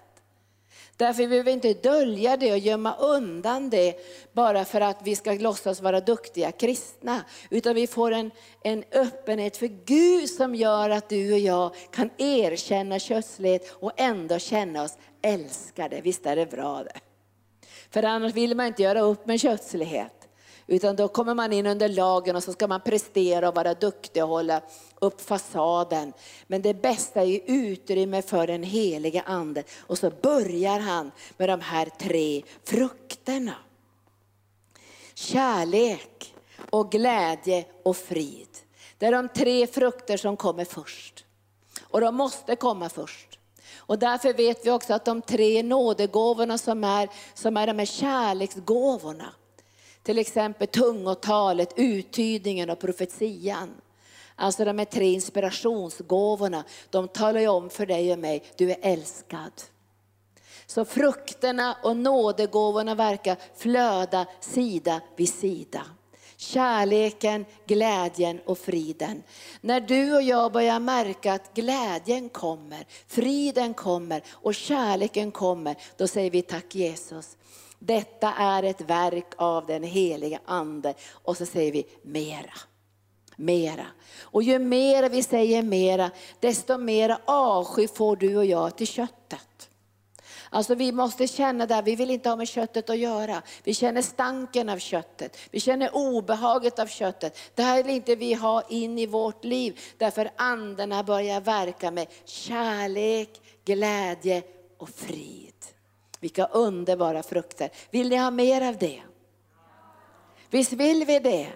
[1.00, 3.96] Därför vill vi inte dölja det och gömma undan det
[4.34, 7.22] bara för att vi ska låtsas vara duktiga kristna.
[7.50, 8.32] Utan vi får en,
[8.64, 14.40] en öppenhet för Gud som gör att du och jag kan erkänna kötslighet och ändå
[14.40, 16.02] känna oss älskade.
[16.02, 17.00] Visst är det bra det?
[17.90, 20.19] För annars vill man inte göra upp med kötslighet.
[20.72, 24.24] Utan då kommer man in under lagen och så ska man prestera och vara duktig
[24.24, 24.62] och hålla
[25.00, 26.14] upp fasaden.
[26.48, 29.64] Men det bästa är utrymme för den Helige ande.
[29.80, 33.56] Och så börjar han med de här tre frukterna.
[35.14, 36.34] Kärlek
[36.70, 38.58] och glädje och frid.
[38.98, 41.26] Det är de tre frukter som kommer först.
[41.84, 43.40] Och de måste komma först.
[43.78, 47.86] Och därför vet vi också att de tre nådegåvorna som är, som är de här
[47.86, 49.34] kärleksgåvorna,
[50.10, 53.70] till exempel tungotalet, uttydningen och profetian.
[54.36, 58.78] Alltså de här tre inspirationsgåvorna, de talar ju om för dig och mig, du är
[58.82, 59.52] älskad.
[60.66, 65.82] Så frukterna och nådegåvorna verkar flöda sida vid sida.
[66.38, 69.24] Kärleken, glädjen och friden.
[69.62, 76.08] När du och jag börjar märka att glädjen kommer, friden kommer och kärleken kommer, då
[76.08, 77.38] säger vi tack Jesus.
[77.80, 80.94] Detta är ett verk av den heliga ande.
[81.12, 82.54] Och så säger vi mera.
[83.36, 83.86] Mera.
[84.22, 89.70] Och ju mer vi säger mera, desto mer avsky får du och jag till köttet.
[90.50, 93.42] Alltså vi måste känna det, vi vill inte ha med köttet att göra.
[93.64, 97.38] Vi känner stanken av köttet, vi känner obehaget av köttet.
[97.56, 102.08] Det här vill inte vi ha in i vårt liv, därför andarna börjar verka med
[102.26, 104.44] kärlek, glädje
[104.78, 105.59] och frid.
[106.20, 107.70] Vilka underbara frukter.
[107.92, 109.02] Vill ni ha mer av det?
[110.50, 111.48] Visst vill vi det?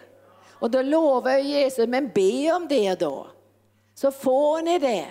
[0.50, 3.28] Och då lovar Jesus, men be om det då.
[3.96, 5.08] Så får ni det.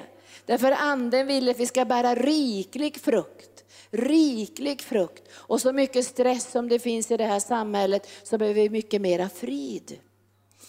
[0.46, 3.64] Därför anden vill att vi ska bära riklig frukt.
[3.90, 5.28] Riklig frukt.
[5.32, 9.00] Och så mycket stress som det finns i det här samhället så behöver vi mycket
[9.00, 9.98] mera frid.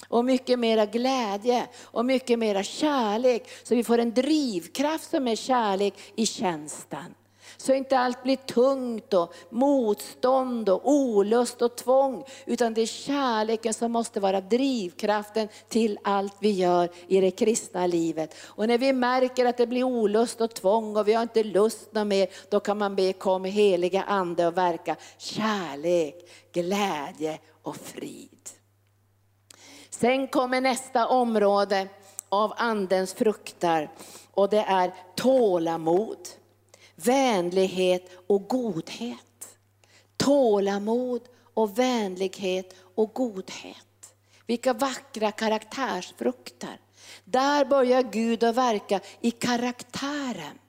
[0.08, 3.50] Och mycket mera glädje och mycket mera kärlek.
[3.63, 7.15] Så vi får en drivkraft som är kärlek i tjänsten.
[7.63, 12.23] Så inte allt blir tungt och motstånd och olust och tvång.
[12.45, 17.88] Utan det är kärleken som måste vara drivkraften till allt vi gör i det kristna
[17.88, 18.36] livet.
[18.43, 21.93] Och när vi märker att det blir olust och tvång och vi har inte lust
[21.93, 26.15] något mer, då kan man be kom heliga ande och verka kärlek,
[26.54, 28.49] glädje och frid.
[29.89, 31.88] Sen kommer nästa område
[32.30, 33.89] av andens frukter
[34.32, 36.28] och det är tålamod
[36.96, 39.58] vänlighet och godhet.
[40.18, 41.22] Tålamod
[41.54, 44.16] och vänlighet och godhet.
[44.48, 46.80] Vilka vackra karaktärsfrukter.
[47.24, 50.60] Där börjar Gud att verka i karaktären.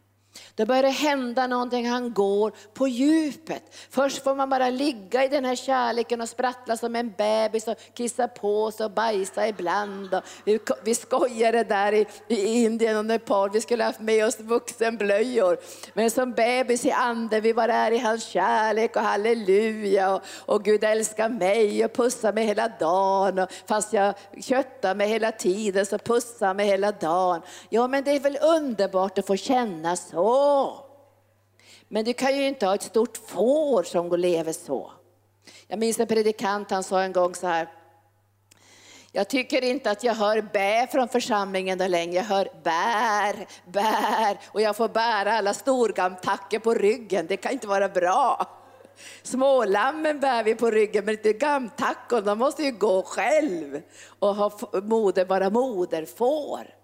[0.56, 3.62] Då börjar det hända någonting, han går på djupet.
[3.90, 7.76] Först får man bara ligga i den här kärleken och sprattla som en bebis och
[7.94, 10.20] kissa på sig och bajsa ibland.
[10.44, 15.58] Vi, vi skojade där i, i Indien och Nepal, vi skulle haft med oss vuxenblöjor.
[15.94, 20.14] Men som bebis i anden, vi var där i hans kärlek och halleluja.
[20.14, 23.38] Och, och Gud älskar mig och pussar mig hela dagen.
[23.38, 27.42] Och fast jag köttar mig hela tiden så pussar mig hela dagen.
[27.68, 30.43] Ja men det är väl underbart att få känna så.
[31.88, 34.92] Men du kan ju inte ha ett stort får som går lever så.
[35.66, 37.68] Jag minns en predikant, han sa en gång så här.
[39.12, 42.14] Jag tycker inte att jag hör bä från församlingen där längre.
[42.14, 47.26] Jag hör bär, bär och jag får bära alla storgamtackor på ryggen.
[47.26, 48.46] Det kan inte vara bra.
[49.22, 53.82] Smålammen bär vi på ryggen men inte gamtackor, de måste ju gå själv
[54.18, 56.74] och ha moder, vara moderfår.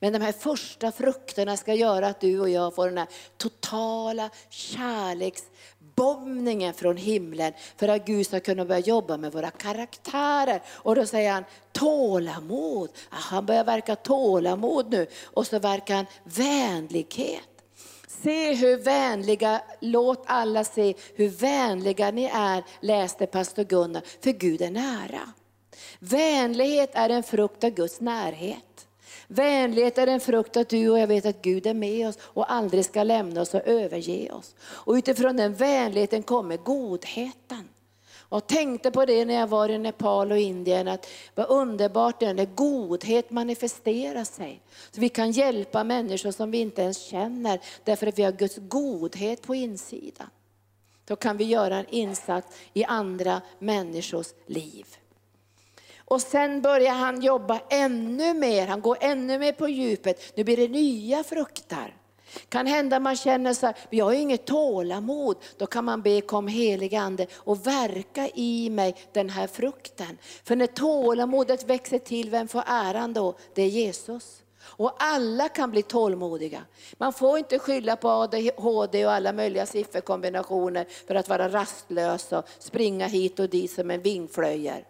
[0.00, 4.30] Men de här första frukterna ska göra att du och jag får den här totala
[4.50, 10.62] kärleksbombningen från himlen för att Gud ska kunna börja jobba med våra karaktärer.
[10.68, 12.90] Och då säger han tålamod.
[13.08, 17.54] Han börjar verka tålamod nu och så verkar han vänlighet.
[18.24, 24.62] Se hur vänliga, låt alla se hur vänliga ni är, läste pastor Gunnar, för Gud
[24.62, 25.32] är nära.
[25.98, 28.86] Vänlighet är en frukt av Guds närhet.
[29.34, 32.52] Vänlighet är en frukt att du och jag vet att Gud är med oss och
[32.52, 34.54] aldrig ska lämna oss och överge oss.
[34.60, 37.68] Och utifrån den vänligheten kommer godheten.
[38.16, 42.26] Och tänkte på det när jag var i Nepal och Indien, att vad underbart det
[42.26, 44.60] är när godhet manifesterar sig.
[44.90, 48.56] Så vi kan hjälpa människor som vi inte ens känner, därför att vi har Guds
[48.56, 50.30] godhet på insidan.
[51.04, 54.86] Då kan vi göra en insats i andra människors liv.
[56.04, 60.36] Och sen börjar han jobba ännu mer, han går ännu mer på djupet.
[60.36, 61.96] Nu blir det nya frukter.
[62.48, 65.36] Kan hända man känner så här, jag har inget tålamod.
[65.58, 70.18] Då kan man be kom helige ande och verka i mig den här frukten.
[70.44, 73.34] För när tålamodet växer till, vem får äran då?
[73.54, 74.40] Det är Jesus.
[74.62, 76.64] Och alla kan bli tålmodiga.
[76.98, 82.44] Man får inte skylla på ADHD och alla möjliga sifferkombinationer för att vara rastlös och
[82.58, 84.84] springa hit och dit som en vingflöjer.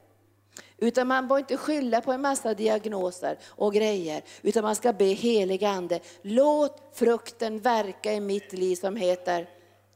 [0.78, 5.04] Utan man bör inte skylla på en massa diagnoser och grejer, utan man ska be
[5.04, 9.48] helig ande, låt frukten verka i mitt liv som heter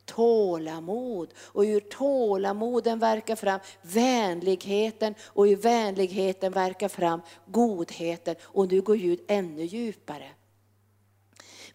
[0.05, 1.35] tålamod.
[1.39, 8.37] Och ur tålamoden verkar fram vänligheten och ur vänligheten verkar fram godheten.
[8.43, 10.29] Och nu går Gud ännu djupare.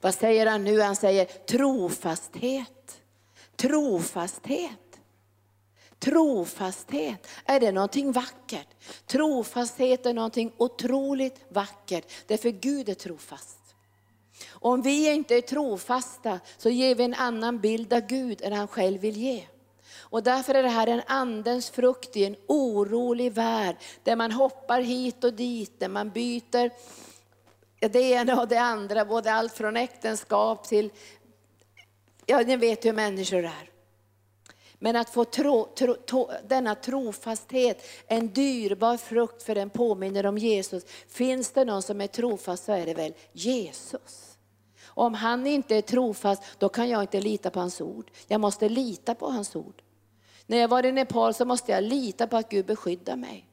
[0.01, 0.81] Vad säger han nu?
[0.81, 3.01] Han säger trofasthet.
[3.55, 4.82] Trofasthet.
[6.03, 8.67] Trofasthet, är det någonting vackert?
[9.05, 13.59] Trofasthet är någonting otroligt vackert, därför Gud är trofast.
[14.49, 18.67] Om vi inte är trofasta så ger vi en annan bild av Gud än han
[18.67, 19.43] själv vill ge.
[19.97, 24.81] Och därför är det här en andens frukt i en orolig värld, där man hoppar
[24.81, 26.71] hit och dit, där man byter
[27.79, 30.91] det ena och det andra, både allt från äktenskap till,
[32.25, 33.72] ja ni vet hur människor är.
[34.83, 40.37] Men att få tro, tro, to, denna trofasthet, en dyrbar frukt för den påminner om
[40.37, 40.83] Jesus.
[41.07, 44.37] Finns det någon som är trofast så är det väl Jesus.
[44.85, 48.11] Om han inte är trofast, då kan jag inte lita på hans ord.
[48.27, 49.81] Jag måste lita på hans ord.
[50.45, 53.47] När jag var i Nepal så måste jag lita på att Gud beskyddar mig.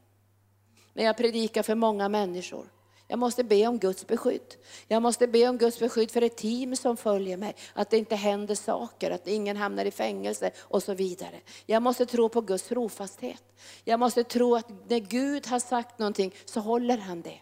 [0.92, 2.66] När jag predikar för många människor.
[3.10, 4.54] Jag måste be om Guds beskydd.
[4.88, 7.54] Jag måste be om Guds beskydd för ett team som följer mig.
[7.72, 11.40] Att det inte händer saker, att ingen hamnar i fängelse och så vidare.
[11.66, 13.42] Jag måste tro på Guds trofasthet.
[13.84, 17.38] Jag måste tro att när Gud har sagt någonting så håller han det.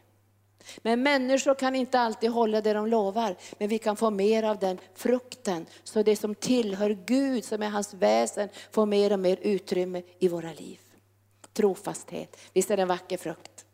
[0.79, 4.59] Men människor kan inte alltid hålla det de lovar, men vi kan få mer av
[4.59, 5.67] den frukten.
[5.85, 10.29] Så det som tillhör Gud, som är hans väsen, får mer och mer utrymme i
[10.29, 10.79] våra liv.
[11.53, 13.65] Trofasthet, visst är det en vacker frukt?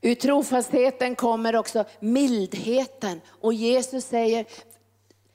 [0.00, 3.20] Ur trofastheten kommer också mildheten.
[3.40, 4.46] Och Jesus säger,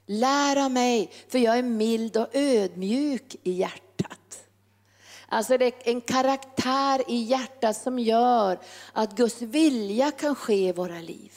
[0.06, 4.48] lär av mig, för jag är mild och ödmjuk i hjärtat.
[5.28, 8.60] Alltså det är en karaktär i hjärtat som gör
[8.94, 11.32] att Guds vilja kan ske i våra liv.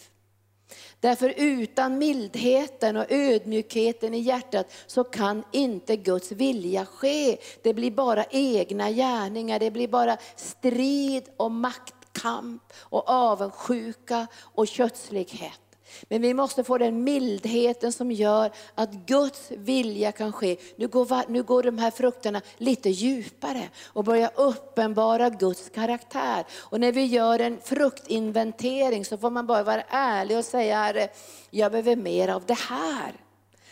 [1.00, 7.36] Därför utan mildheten och ödmjukheten i hjärtat så kan inte Guds vilja ske.
[7.62, 14.68] Det blir bara egna gärningar, det blir bara strid och makt kamp och avundsjuka och
[14.68, 15.60] kötslighet.
[16.08, 20.56] Men vi måste få den mildheten som gör att Guds vilja kan ske.
[20.76, 26.44] Nu går, nu går de här frukterna lite djupare och börjar uppenbara Guds karaktär.
[26.54, 31.08] Och när vi gör en fruktinventering så får man bara vara ärlig och säga, Herre,
[31.50, 33.12] jag behöver mer av det här.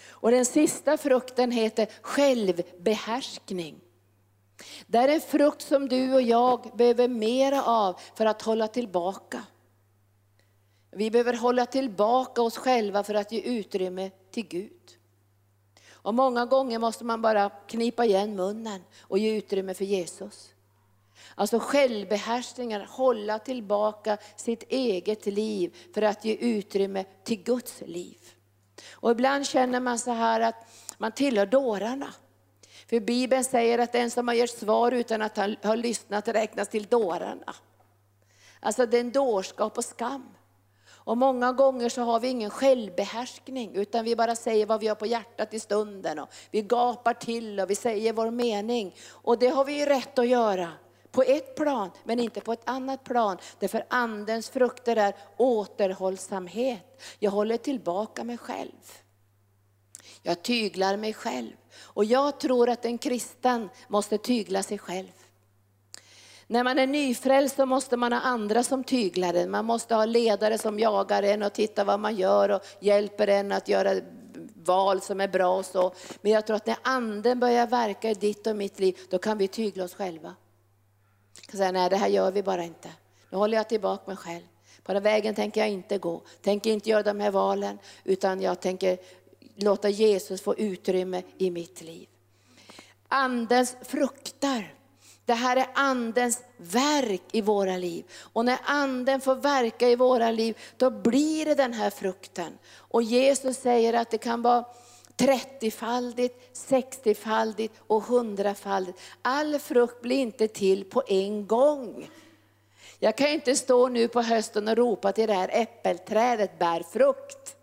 [0.09, 3.84] Och den sista frukten heter självbehärskning.
[4.87, 9.43] Det är en frukt som du och jag behöver mera av för att hålla tillbaka.
[10.91, 14.99] Vi behöver hålla tillbaka oss själva för att ge utrymme till Gud.
[15.93, 20.51] Och många gånger måste man bara knipa igen munnen och ge utrymme för Jesus.
[21.35, 28.19] Alltså självbehärskningen, hålla tillbaka sitt eget liv för att ge utrymme till Guds liv.
[28.93, 30.67] Och ibland känner man så här att
[30.99, 32.15] man tillhör dårarna.
[32.87, 36.69] För Bibeln säger att den som har gett svar utan att ha, ha lyssnat räknas
[36.69, 37.55] till dårarna.
[38.61, 40.35] Alltså det är en dårskap och skam.
[41.05, 44.95] Och många gånger så har vi ingen självbehärskning, utan vi bara säger vad vi har
[44.95, 46.19] på hjärtat i stunden.
[46.19, 48.95] Och vi gapar till och vi säger vår mening.
[49.11, 50.69] Och det har vi ju rätt att göra
[51.11, 53.37] på ett plan, men inte på ett annat plan.
[53.59, 57.03] Därför andens frukter är återhållsamhet.
[57.19, 59.04] Jag håller tillbaka mig själv.
[60.27, 61.53] Jag tyglar mig själv.
[61.81, 65.13] Och jag tror att en kristen måste tygla sig själv.
[66.47, 69.51] När man är nyfrälst så måste man ha andra som tyglar en.
[69.51, 73.53] Man måste ha ledare som jagar en och tittar vad man gör och hjälper en
[73.53, 74.01] att göra
[74.55, 75.95] val som är bra och så.
[76.21, 79.39] Men jag tror att när anden börjar verka i ditt och mitt liv, då kan
[79.39, 80.35] vi tygla oss själva.
[81.41, 82.91] Jag kan säga, nej det här gör vi bara inte.
[83.31, 84.43] Nu håller jag tillbaka mig själv.
[84.83, 86.23] På den vägen tänker jag inte gå.
[86.43, 88.99] Tänker inte göra de här valen, utan jag tänker
[89.57, 92.09] låta Jesus få utrymme i mitt liv.
[93.09, 94.75] Andens fruktar.
[95.25, 98.05] Det här är andens verk i våra liv.
[98.15, 102.59] Och när anden får verka i våra liv, då blir det den här frukten.
[102.77, 104.65] Och Jesus säger att det kan vara
[105.17, 108.99] 30-faldigt, 60-faldigt och 100-faldigt.
[109.23, 112.11] All frukt blir inte till på en gång.
[112.99, 117.57] Jag kan inte stå nu på hösten och ropa till det här äppelträdet, bär frukt.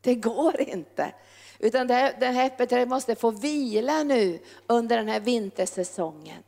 [0.00, 1.12] Det går inte.
[1.58, 6.42] Utan det här, det här äppelträdet måste få vila nu under den här vintersäsongen.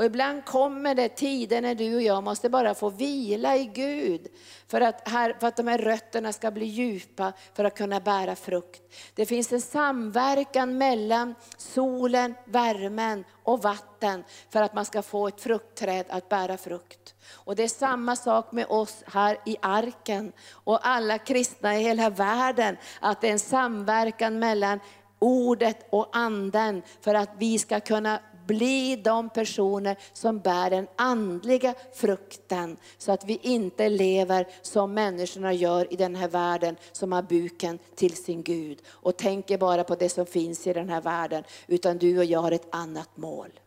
[0.00, 4.28] Och ibland kommer det tider när du och jag måste bara få vila i Gud.
[4.68, 8.36] För att, här, för att de här rötterna ska bli djupa för att kunna bära
[8.36, 8.82] frukt.
[9.14, 15.40] Det finns en samverkan mellan solen, värmen och vatten för att man ska få ett
[15.40, 17.14] fruktträd att bära frukt.
[17.32, 22.10] Och det är samma sak med oss här i arken och alla kristna i hela
[22.10, 22.76] världen.
[23.00, 24.80] Att det är en samverkan mellan
[25.18, 28.20] ordet och anden för att vi ska kunna
[28.50, 32.76] bli de personer som bär den andliga frukten.
[32.98, 37.78] Så att vi inte lever som människorna gör i den här världen, som har buken
[37.94, 38.82] till sin Gud.
[38.88, 41.44] Och tänker bara på det som finns i den här världen.
[41.66, 43.60] Utan du och jag har ett annat mål.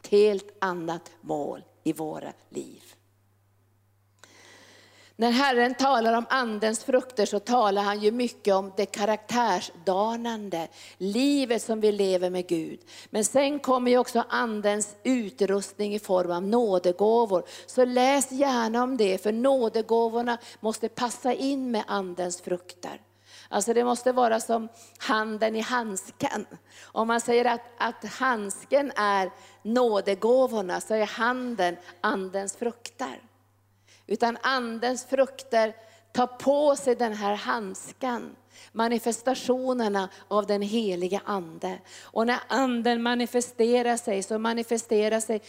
[0.00, 2.82] Ett helt annat mål i våra liv.
[5.16, 11.62] När Herren talar om andens frukter så talar han ju mycket om det karaktärsdanande, livet
[11.62, 12.80] som vi lever med Gud.
[13.10, 17.44] Men sen kommer ju också andens utrustning i form av nådegåvor.
[17.66, 23.00] Så läs gärna om det, för nådegåvorna måste passa in med andens frukter.
[23.48, 26.46] Alltså det måste vara som handen i handsken.
[26.82, 29.30] Om man säger att, att handsken är
[29.62, 33.20] nådegåvorna så är handen andens frukter.
[34.06, 35.74] Utan andens frukter
[36.12, 38.36] tar på sig den här handskan.
[38.72, 41.78] Manifestationerna av den heliga ande.
[42.02, 45.42] Och när anden manifesterar sig så manifesterar sig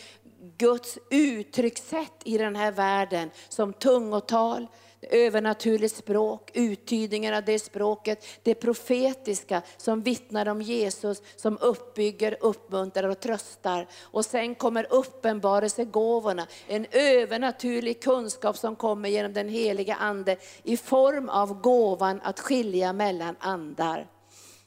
[0.57, 4.67] Guds uttryckssätt i den här världen som tungotal,
[5.09, 13.09] övernaturligt språk, uttydningen av det språket, det profetiska som vittnar om Jesus, som uppbygger, uppmuntrar
[13.09, 13.87] och tröstar.
[14.01, 21.29] Och sen kommer uppenbarelsegåvorna, en övernaturlig kunskap som kommer genom den heliga Ande i form
[21.29, 24.07] av gåvan att skilja mellan andar.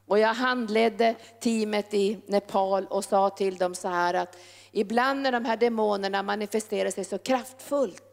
[0.09, 4.37] Och jag handledde teamet i Nepal och sa till dem så här att
[4.73, 8.08] ibland när de här demonerna manifesterar sig så kraftfullt,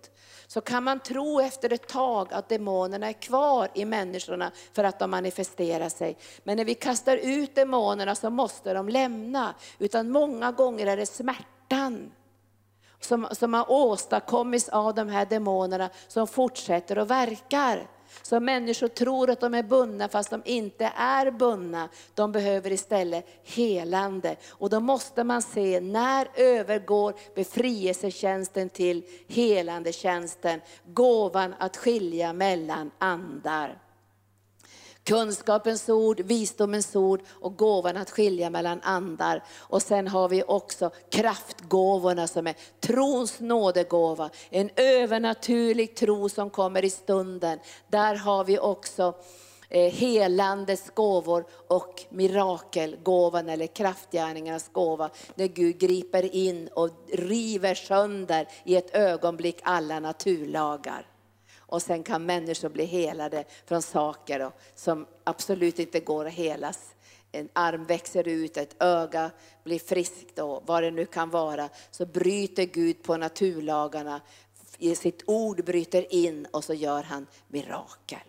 [0.56, 5.00] så kan man tro efter ett tag att demonerna är kvar i människorna för att
[5.00, 6.18] de manifesterar sig.
[6.44, 9.54] Men när vi kastar ut demonerna så måste de lämna.
[9.80, 12.12] Utan många gånger är det smärtan
[13.00, 17.88] som, som har åstadkommits av de här demonerna som fortsätter och verkar.
[18.22, 21.90] Så människor tror att de är bundna fast de inte är bundna.
[22.14, 24.36] De behöver istället helande.
[24.50, 30.62] Och då måste man se när övergår befrielsetjänsten till helandetjänsten.
[30.86, 33.85] Gåvan att skilja mellan andar.
[35.06, 39.44] Kunskapens ord, visdomens ord och gåvan att skilja mellan andar.
[39.58, 44.30] Och sen har vi också kraftgåvorna som är trons nådegåva.
[44.50, 47.60] En övernaturlig tro som kommer i stunden.
[47.88, 49.14] Där har vi också
[49.70, 55.10] eh, helandets gåvor och mirakelgåvan eller kraftgärningarnas gåva.
[55.36, 61.15] När Gud griper in och river sönder i ett ögonblick alla naturlagar.
[61.68, 66.80] Och sen kan människor bli helade från saker som absolut inte går att helas.
[67.32, 69.32] En arm växer ut, ett öga
[69.64, 71.70] blir friskt och vad det nu kan vara.
[71.92, 74.22] Så bryter Gud på naturlagarna,
[74.78, 78.20] i sitt ord bryter in och så gör han mirakel.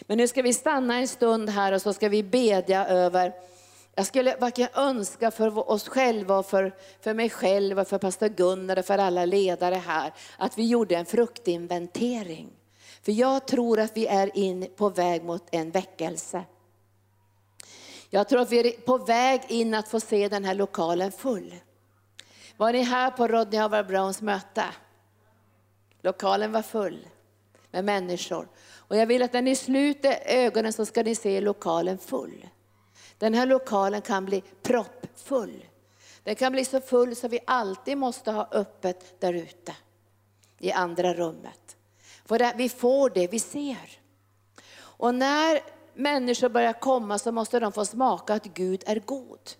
[0.00, 3.32] Men nu ska vi stanna en stund här och så ska vi bedja över
[3.98, 8.28] jag skulle verkligen önska för oss själva, och för, för mig själv, och för pastor
[8.28, 12.50] Gunnar och för alla ledare här, att vi gjorde en fruktinventering.
[13.02, 16.44] För jag tror att vi är in på väg mot en väckelse.
[18.10, 21.54] Jag tror att vi är på väg in att få se den här lokalen full.
[22.56, 24.64] Var ni här på Rodney Howard Browns möte?
[26.02, 27.08] Lokalen var full
[27.70, 28.48] med människor.
[28.76, 32.46] Och jag vill att när ni sluter ögonen så ska ni se lokalen full.
[33.18, 35.64] Den här lokalen kan bli proppfull.
[36.22, 39.74] Den kan bli så full så vi alltid måste ha öppet där ute
[40.58, 41.76] i andra rummet.
[42.24, 44.00] För vi får det vi ser.
[44.78, 45.60] Och när
[45.94, 49.50] människor börjar komma så måste de få smaka att Gud är god.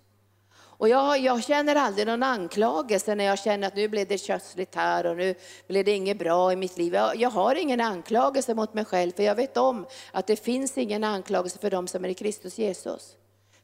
[0.78, 4.74] Och jag, jag, känner aldrig någon anklagelse när jag känner att nu blev det kötsligt
[4.74, 5.34] här och nu
[5.68, 6.94] blev det inget bra i mitt liv.
[6.94, 10.78] Jag, jag, har ingen anklagelse mot mig själv för jag vet om att det finns
[10.78, 13.16] ingen anklagelse för dem som är i Kristus Jesus.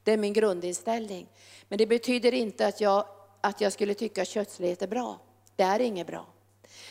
[0.05, 1.27] Det är min grundinställning.
[1.69, 3.05] Men det betyder inte att jag,
[3.41, 5.19] att jag skulle tycka att kötslighet är bra.
[5.57, 6.27] Det är inget bra.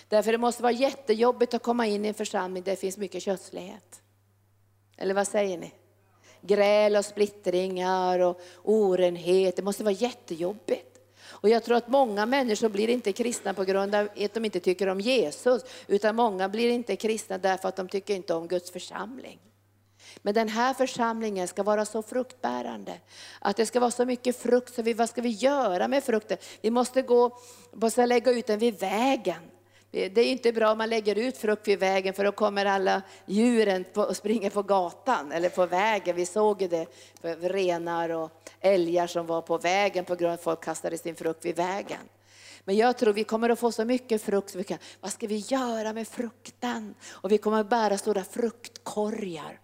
[0.07, 3.24] Därför det måste vara jättejobbigt att komma in i en församling där det finns mycket
[3.24, 4.01] kötslighet.
[4.97, 5.72] Eller vad säger ni?
[6.41, 9.55] Gräl och splittringar och orenhet.
[9.55, 10.91] Det måste vara jättejobbigt.
[11.24, 14.59] Och jag tror att många människor blir inte kristna på grund av att de inte
[14.59, 18.72] tycker om Jesus, utan många blir inte kristna därför att de tycker inte om Guds
[18.72, 19.39] församling.
[20.22, 22.99] Men den här församlingen ska vara så fruktbärande.
[23.39, 26.38] Att det ska vara så mycket frukt, så vi, vad ska vi göra med frukten?
[26.61, 27.39] Vi måste gå
[27.74, 29.41] måste lägga ut den vid vägen.
[29.91, 33.01] Det är inte bra om man lägger ut frukt vid vägen för då kommer alla
[33.26, 36.15] djuren och springer på gatan eller på vägen.
[36.15, 36.86] Vi såg det,
[37.41, 41.45] renar och älgar som var på vägen på grund av att folk kastade sin frukt
[41.45, 41.99] vid vägen.
[42.63, 45.28] Men jag tror vi kommer att få så mycket frukt, så vi kan, vad ska
[45.28, 46.95] vi göra med frukten?
[47.11, 49.59] Och vi kommer att bära stora fruktkorgar.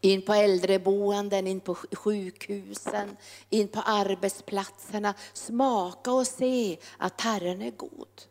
[0.00, 3.16] In på äldreboenden, in på sjukhusen,
[3.50, 5.14] in på arbetsplatserna.
[5.32, 8.22] Smaka och se att Herren är god.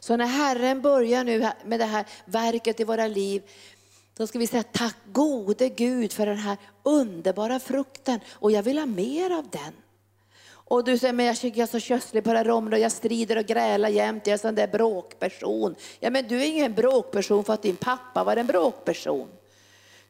[0.00, 3.42] Så när Herren börjar nu med det här verket i våra liv,
[4.16, 8.78] då ska vi säga tack gode Gud för den här underbara frukten och jag vill
[8.78, 9.72] ha mer av den.
[10.50, 12.92] Och du säger, men jag tycker jag är så kösslig på det här området, jag
[12.92, 15.74] strider och grälar jämt, jag är en sån där bråkperson.
[16.00, 19.28] Ja men du är ingen bråkperson för att din pappa var en bråkperson.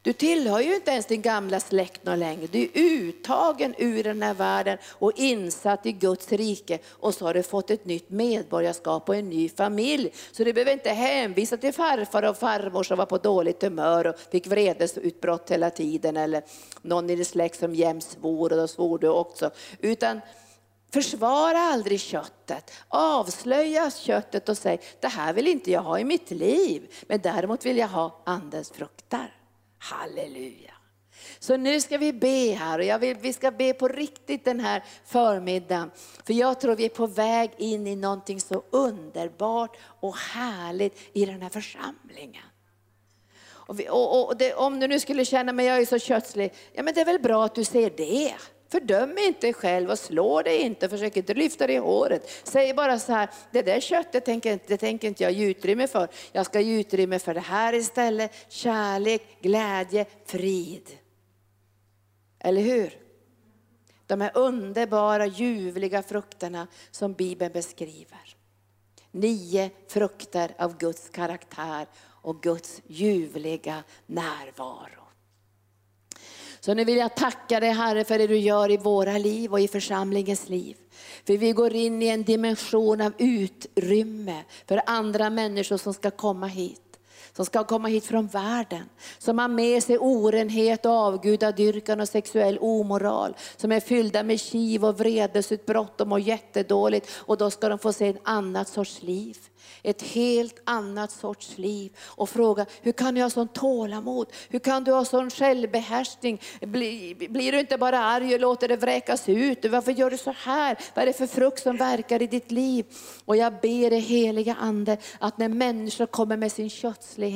[0.01, 2.47] Du tillhör ju inte ens din gamla släkt någon längre.
[2.47, 7.33] Du är uttagen ur den här världen och insatt i Guds rike och så har
[7.33, 10.11] du fått ett nytt medborgarskap och en ny familj.
[10.31, 14.15] Så du behöver inte hänvisa till farfar och farmor som var på dåligt humör och
[14.31, 16.43] fick vredesutbrott hela tiden eller
[16.81, 19.51] någon i din släkt som jämt svor och då svor du också.
[19.79, 20.21] Utan
[20.93, 22.71] Försvara aldrig köttet.
[22.87, 27.65] Avslöja köttet och säg, det här vill inte jag ha i mitt liv, men däremot
[27.65, 29.38] vill jag ha andens frukter.
[29.79, 30.73] Halleluja.
[31.39, 34.59] Så nu ska vi be här och jag vill, vi ska be på riktigt den
[34.59, 35.91] här förmiddagen.
[36.25, 41.25] För jag tror vi är på väg in i någonting så underbart och härligt i
[41.25, 42.43] den här församlingen.
[43.69, 46.53] Och, vi, och, och det, om du nu skulle känna mig, jag är så kötslig,
[46.73, 48.33] ja men det är väl bra att du ser det.
[48.71, 52.29] Fördöm inte dig själv och slå dig inte, försök inte lyfta dig i håret.
[52.43, 56.07] Säg bara så här, det där köttet tänker, det tänker inte jag ge utrymme för.
[56.31, 58.31] Jag ska ge utrymme för det här istället.
[58.49, 60.89] Kärlek, glädje, frid.
[62.39, 62.99] Eller hur?
[64.07, 68.35] De här underbara, ljuvliga frukterna som Bibeln beskriver.
[69.11, 71.87] Nio frukter av Guds karaktär
[72.21, 74.98] och Guds ljuvliga närvaro.
[76.59, 79.59] Så nu vill jag tacka dig Herre för det du gör i våra liv och
[79.59, 80.77] i församlingens liv.
[81.27, 86.47] För vi går in i en dimension av utrymme för andra människor som ska komma
[86.47, 86.88] hit.
[87.39, 88.89] Som ska komma hit från världen.
[89.17, 93.35] Som har med sig orenhet och avgudadyrkan och sexuell omoral.
[93.57, 97.09] Som är fyllda med kiv och vredesutbrott de mår jättedåligt.
[97.15, 99.37] Och då ska de få se en annat sorts liv
[99.83, 104.27] ett helt annat sorts liv och fråga, hur kan du ha sån tålamod?
[104.49, 106.41] Hur kan du ha sån självbehärskning?
[106.61, 109.65] Blir, blir du inte bara arg och låter det vräkas ut?
[109.65, 110.77] Varför gör du så här?
[110.93, 112.85] Vad är det för frukt som verkar i ditt liv?
[113.25, 117.28] Och jag ber dig heliga Ande att när människor kommer med sin kötslighet,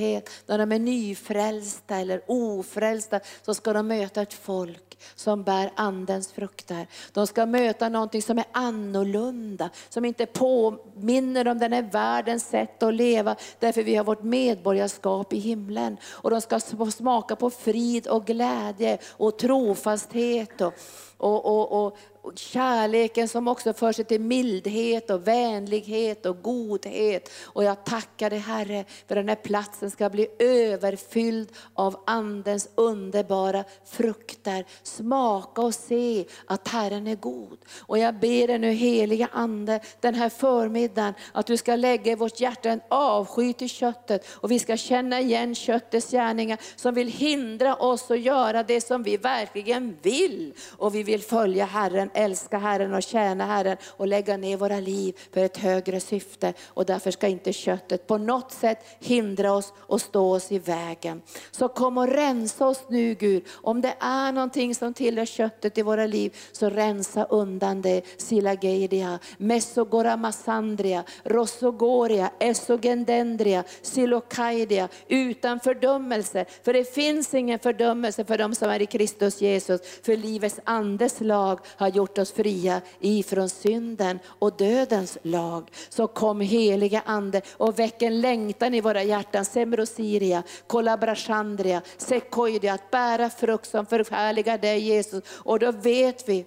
[0.46, 6.32] när de är nyfrälsta eller ofrälsta, så ska de möta ett folk som bär andens
[6.32, 6.88] frukter.
[7.14, 12.84] De ska möta någonting som är annorlunda, som inte påminner om den här världens sätt
[12.84, 15.98] att leva, därför vi har vårt medborgarskap i himlen.
[16.06, 16.60] Och de ska
[16.92, 20.74] smaka på frid och glädje och trofasthet och,
[21.18, 27.30] och, och, och och kärleken som också för sig till mildhet och vänlighet och godhet.
[27.44, 33.64] Och jag tackar dig Herre för den här platsen ska bli överfylld av Andens underbara
[33.86, 34.66] frukter.
[34.84, 37.58] Smaka och se att Herren är god.
[37.80, 42.16] Och jag ber dig nu heliga Ande den här förmiddagen att du ska lägga i
[42.16, 47.08] vårt hjärta en avsky till köttet och vi ska känna igen köttets gärningar som vill
[47.08, 50.54] hindra oss att göra det som vi verkligen vill.
[50.78, 55.20] Och vi vill följa Herren, älska Herren och tjäna Herren och lägga ner våra liv
[55.34, 56.54] för ett högre syfte.
[56.68, 61.22] Och därför ska inte köttet på något sätt hindra oss och stå oss i vägen.
[61.52, 63.44] Så kom och rensa oss nu Gud.
[63.52, 68.02] Om det är någonting som tillhör köttet i våra liv, så rensa undan det.
[68.18, 76.46] Silageidia, Messogora Massandria, Rossogoria, Esogendendria, Silokaidia, utan fördömelse.
[76.64, 79.82] För det finns ingen fördömelse för de som är i Kristus Jesus.
[80.04, 85.72] För livets andes lag har gjort gjort oss fria ifrån synden och dödens lag.
[85.90, 92.92] Så kom heliga Ande och väck en längtan i våra hjärtan, Semrosiria, Kolabrashandria, Sekoidia, att
[92.92, 95.24] bära frukt som förhärligar dig Jesus.
[95.30, 96.46] Och då vet vi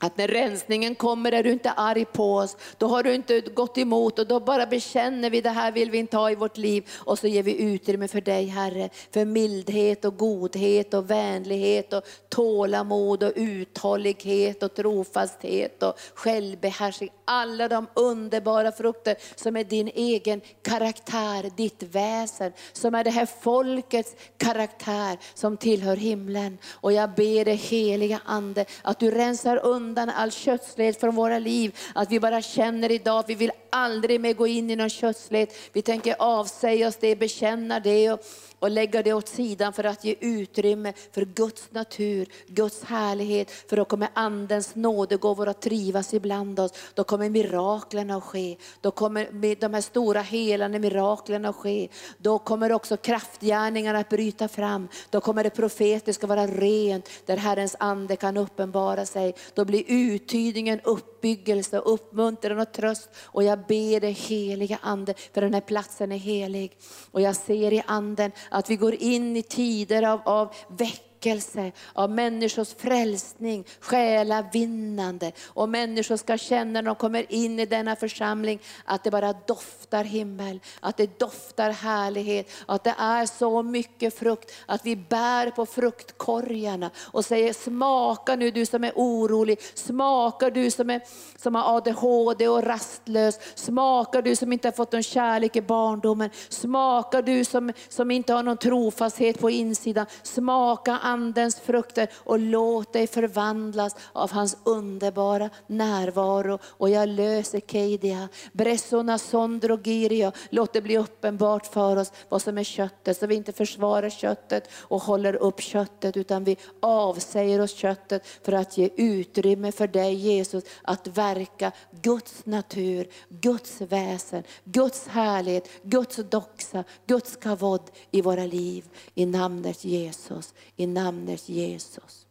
[0.00, 3.78] att när rensningen kommer är du inte arg på oss, då har du inte gått
[3.78, 6.88] emot och då bara bekänner vi det här vill vi inte ha i vårt liv
[6.96, 12.02] och så ger vi utrymme för dig Herre, för mildhet och godhet och vänlighet och
[12.28, 17.10] tålamod och uthållighet och trofasthet och självbehärskning.
[17.24, 23.26] Alla de underbara frukter som är din egen karaktär, ditt väsen, som är det här
[23.26, 26.58] folkets karaktär som tillhör himlen.
[26.72, 31.38] Och jag ber dig heliga Ande att du rensar undan undan all kötslighet från våra
[31.38, 31.78] liv.
[31.94, 35.54] Att vi bara känner idag vi vill aldrig mer gå in i någon kötslighet.
[35.72, 38.20] Vi tänker avsäga oss det, bekänna det och,
[38.60, 43.50] och lägga det åt sidan för att ge utrymme för Guds natur, Guds härlighet.
[43.50, 46.72] För då kommer Andens nådegåvor att trivas ibland oss.
[46.94, 48.56] Då kommer miraklen att ske.
[48.80, 51.88] Då kommer de här stora helande miraklen att ske.
[52.18, 54.88] Då kommer också kraftgärningarna att bryta fram.
[55.10, 59.34] Då kommer det profetiska vara rent, där Herrens ande kan uppenbara sig.
[59.54, 63.08] Då blir uttydningen uppbyggelse, uppmuntran och tröst.
[63.22, 66.76] Och jag ber dig heliga Ande, för den här platsen är helig.
[67.10, 71.72] Och jag ser i Anden att vi går in i tider av, av veck väckelse,
[71.92, 75.32] av människors frälsning, själavinnande.
[75.46, 80.04] Och människor ska känna när de kommer in i denna församling att det bara doftar
[80.04, 85.66] himmel, att det doftar härlighet, att det är så mycket frukt att vi bär på
[85.66, 91.00] fruktkorgarna och säger smaka nu du som är orolig, smaka du som, är,
[91.36, 96.30] som har ADHD och rastlös, smaka du som inte har fått någon kärlek i barndomen,
[96.48, 102.92] smaka du som, som inte har någon trofasthet på insidan, smaka andens frukter och låt
[102.92, 106.58] dig förvandlas av hans underbara närvaro.
[106.64, 112.64] Och jag löser Keidia, Bressona Sondrogiria, låt det bli uppenbart för oss vad som är
[112.64, 118.26] köttet, så vi inte försvarar köttet och håller upp köttet, utan vi avsäger oss köttet
[118.42, 125.68] för att ge utrymme för dig Jesus att verka Guds natur, Guds väsen, Guds härlighet,
[125.82, 128.84] Guds doxa, Guds kavod i våra liv.
[129.14, 130.99] I namnet Jesus, i namnet
[131.48, 132.26] Jesus.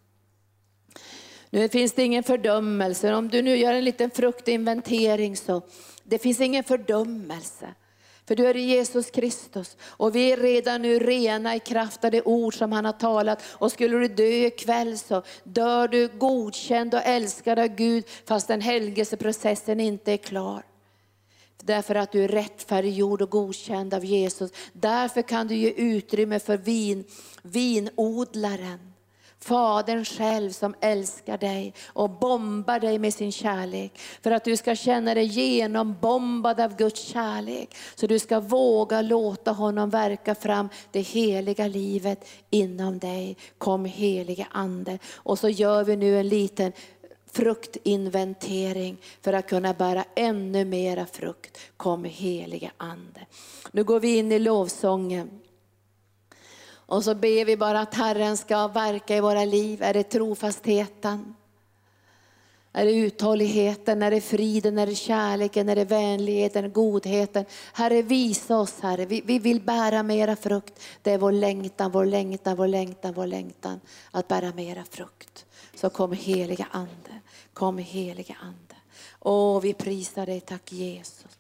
[1.49, 3.13] Nu finns det ingen fördömelse.
[3.13, 5.61] Om du nu gör en liten fruktinventering så,
[6.03, 7.67] det finns ingen fördömelse.
[8.28, 12.11] För du är i Jesus Kristus och vi är redan nu rena i kraft av
[12.11, 13.43] det ord som han har talat.
[13.47, 18.61] Och skulle du dö ikväll så dör du godkänd och älskad av Gud fast den
[18.61, 20.63] helgelseprocessen inte är klar.
[21.64, 24.51] Därför att du är rättfärdiggjord och godkänd av Jesus.
[24.74, 27.03] Därför kan du ge utrymme för vin,
[27.41, 28.89] vinodlaren.
[29.41, 33.99] Fadern själv som älskar dig och bombar dig med sin kärlek.
[34.22, 37.76] För att du ska känna dig genombombad av Guds kärlek.
[37.95, 43.38] Så du ska våga låta honom verka fram det heliga livet inom dig.
[43.57, 44.99] Kom helige Ande.
[45.16, 46.72] Och så gör vi nu en liten
[47.32, 51.57] fruktinventering för att kunna bära ännu mera frukt.
[51.77, 53.25] Kom helige Ande.
[53.71, 55.30] Nu går vi in i lovsången.
[56.71, 59.84] Och så ber vi bara att Herren ska verka i våra liv.
[59.84, 61.36] Är det trofastheten?
[62.73, 67.45] Är det uthålligheten, är det friden, är det kärleken, är det vänligheten, godheten?
[67.73, 70.82] Herre visa oss Herre, vi, vi vill bära mera frukt.
[71.01, 73.80] Det är vår längtan, vår längtan, vår längtan, vår längtan
[74.11, 75.45] att bära mera frukt.
[75.80, 77.21] Så kom heliga Ande,
[77.53, 78.75] kom heliga Ande.
[79.19, 81.38] Åh, vi prisar dig, tack Jesus.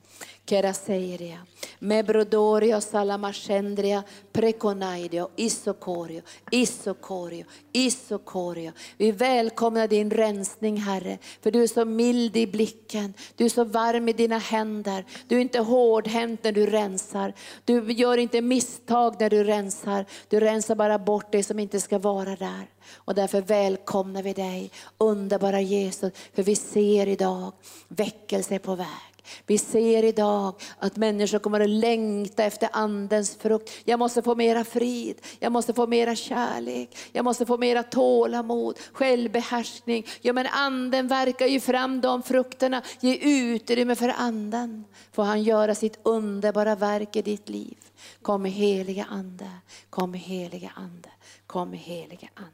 [0.49, 1.45] Keraseiria,
[1.79, 6.21] Mebrodoria, Salamascendria, Preconaidio, Isocorio,
[6.51, 8.71] Isocorio, Isocorio.
[8.97, 13.63] Vi välkomnar din rensning Herre, för du är så mild i blicken, du är så
[13.63, 17.33] varm i dina händer, du är inte hårdhänt när du rensar,
[17.65, 21.99] du gör inte misstag när du rensar, du rensar bara bort det som inte ska
[21.99, 22.69] vara där.
[22.95, 27.51] Och därför välkomnar vi dig, underbara Jesus, för vi ser idag
[27.87, 29.08] väckelse på väg.
[29.45, 33.71] Vi ser idag att människor kommer att längta efter andens frukt.
[33.83, 38.79] Jag måste få mera frid, jag måste få mera kärlek, jag måste få mera tålamod,
[38.91, 40.05] självbehärskning.
[40.21, 44.85] Ja men anden verkar ju fram de frukterna, ge utrymme för anden.
[45.11, 47.77] Får han göra sitt underbara verk i ditt liv.
[48.21, 49.49] Kom heliga ande,
[49.89, 51.09] kom heliga ande,
[51.47, 52.53] kom heliga ande.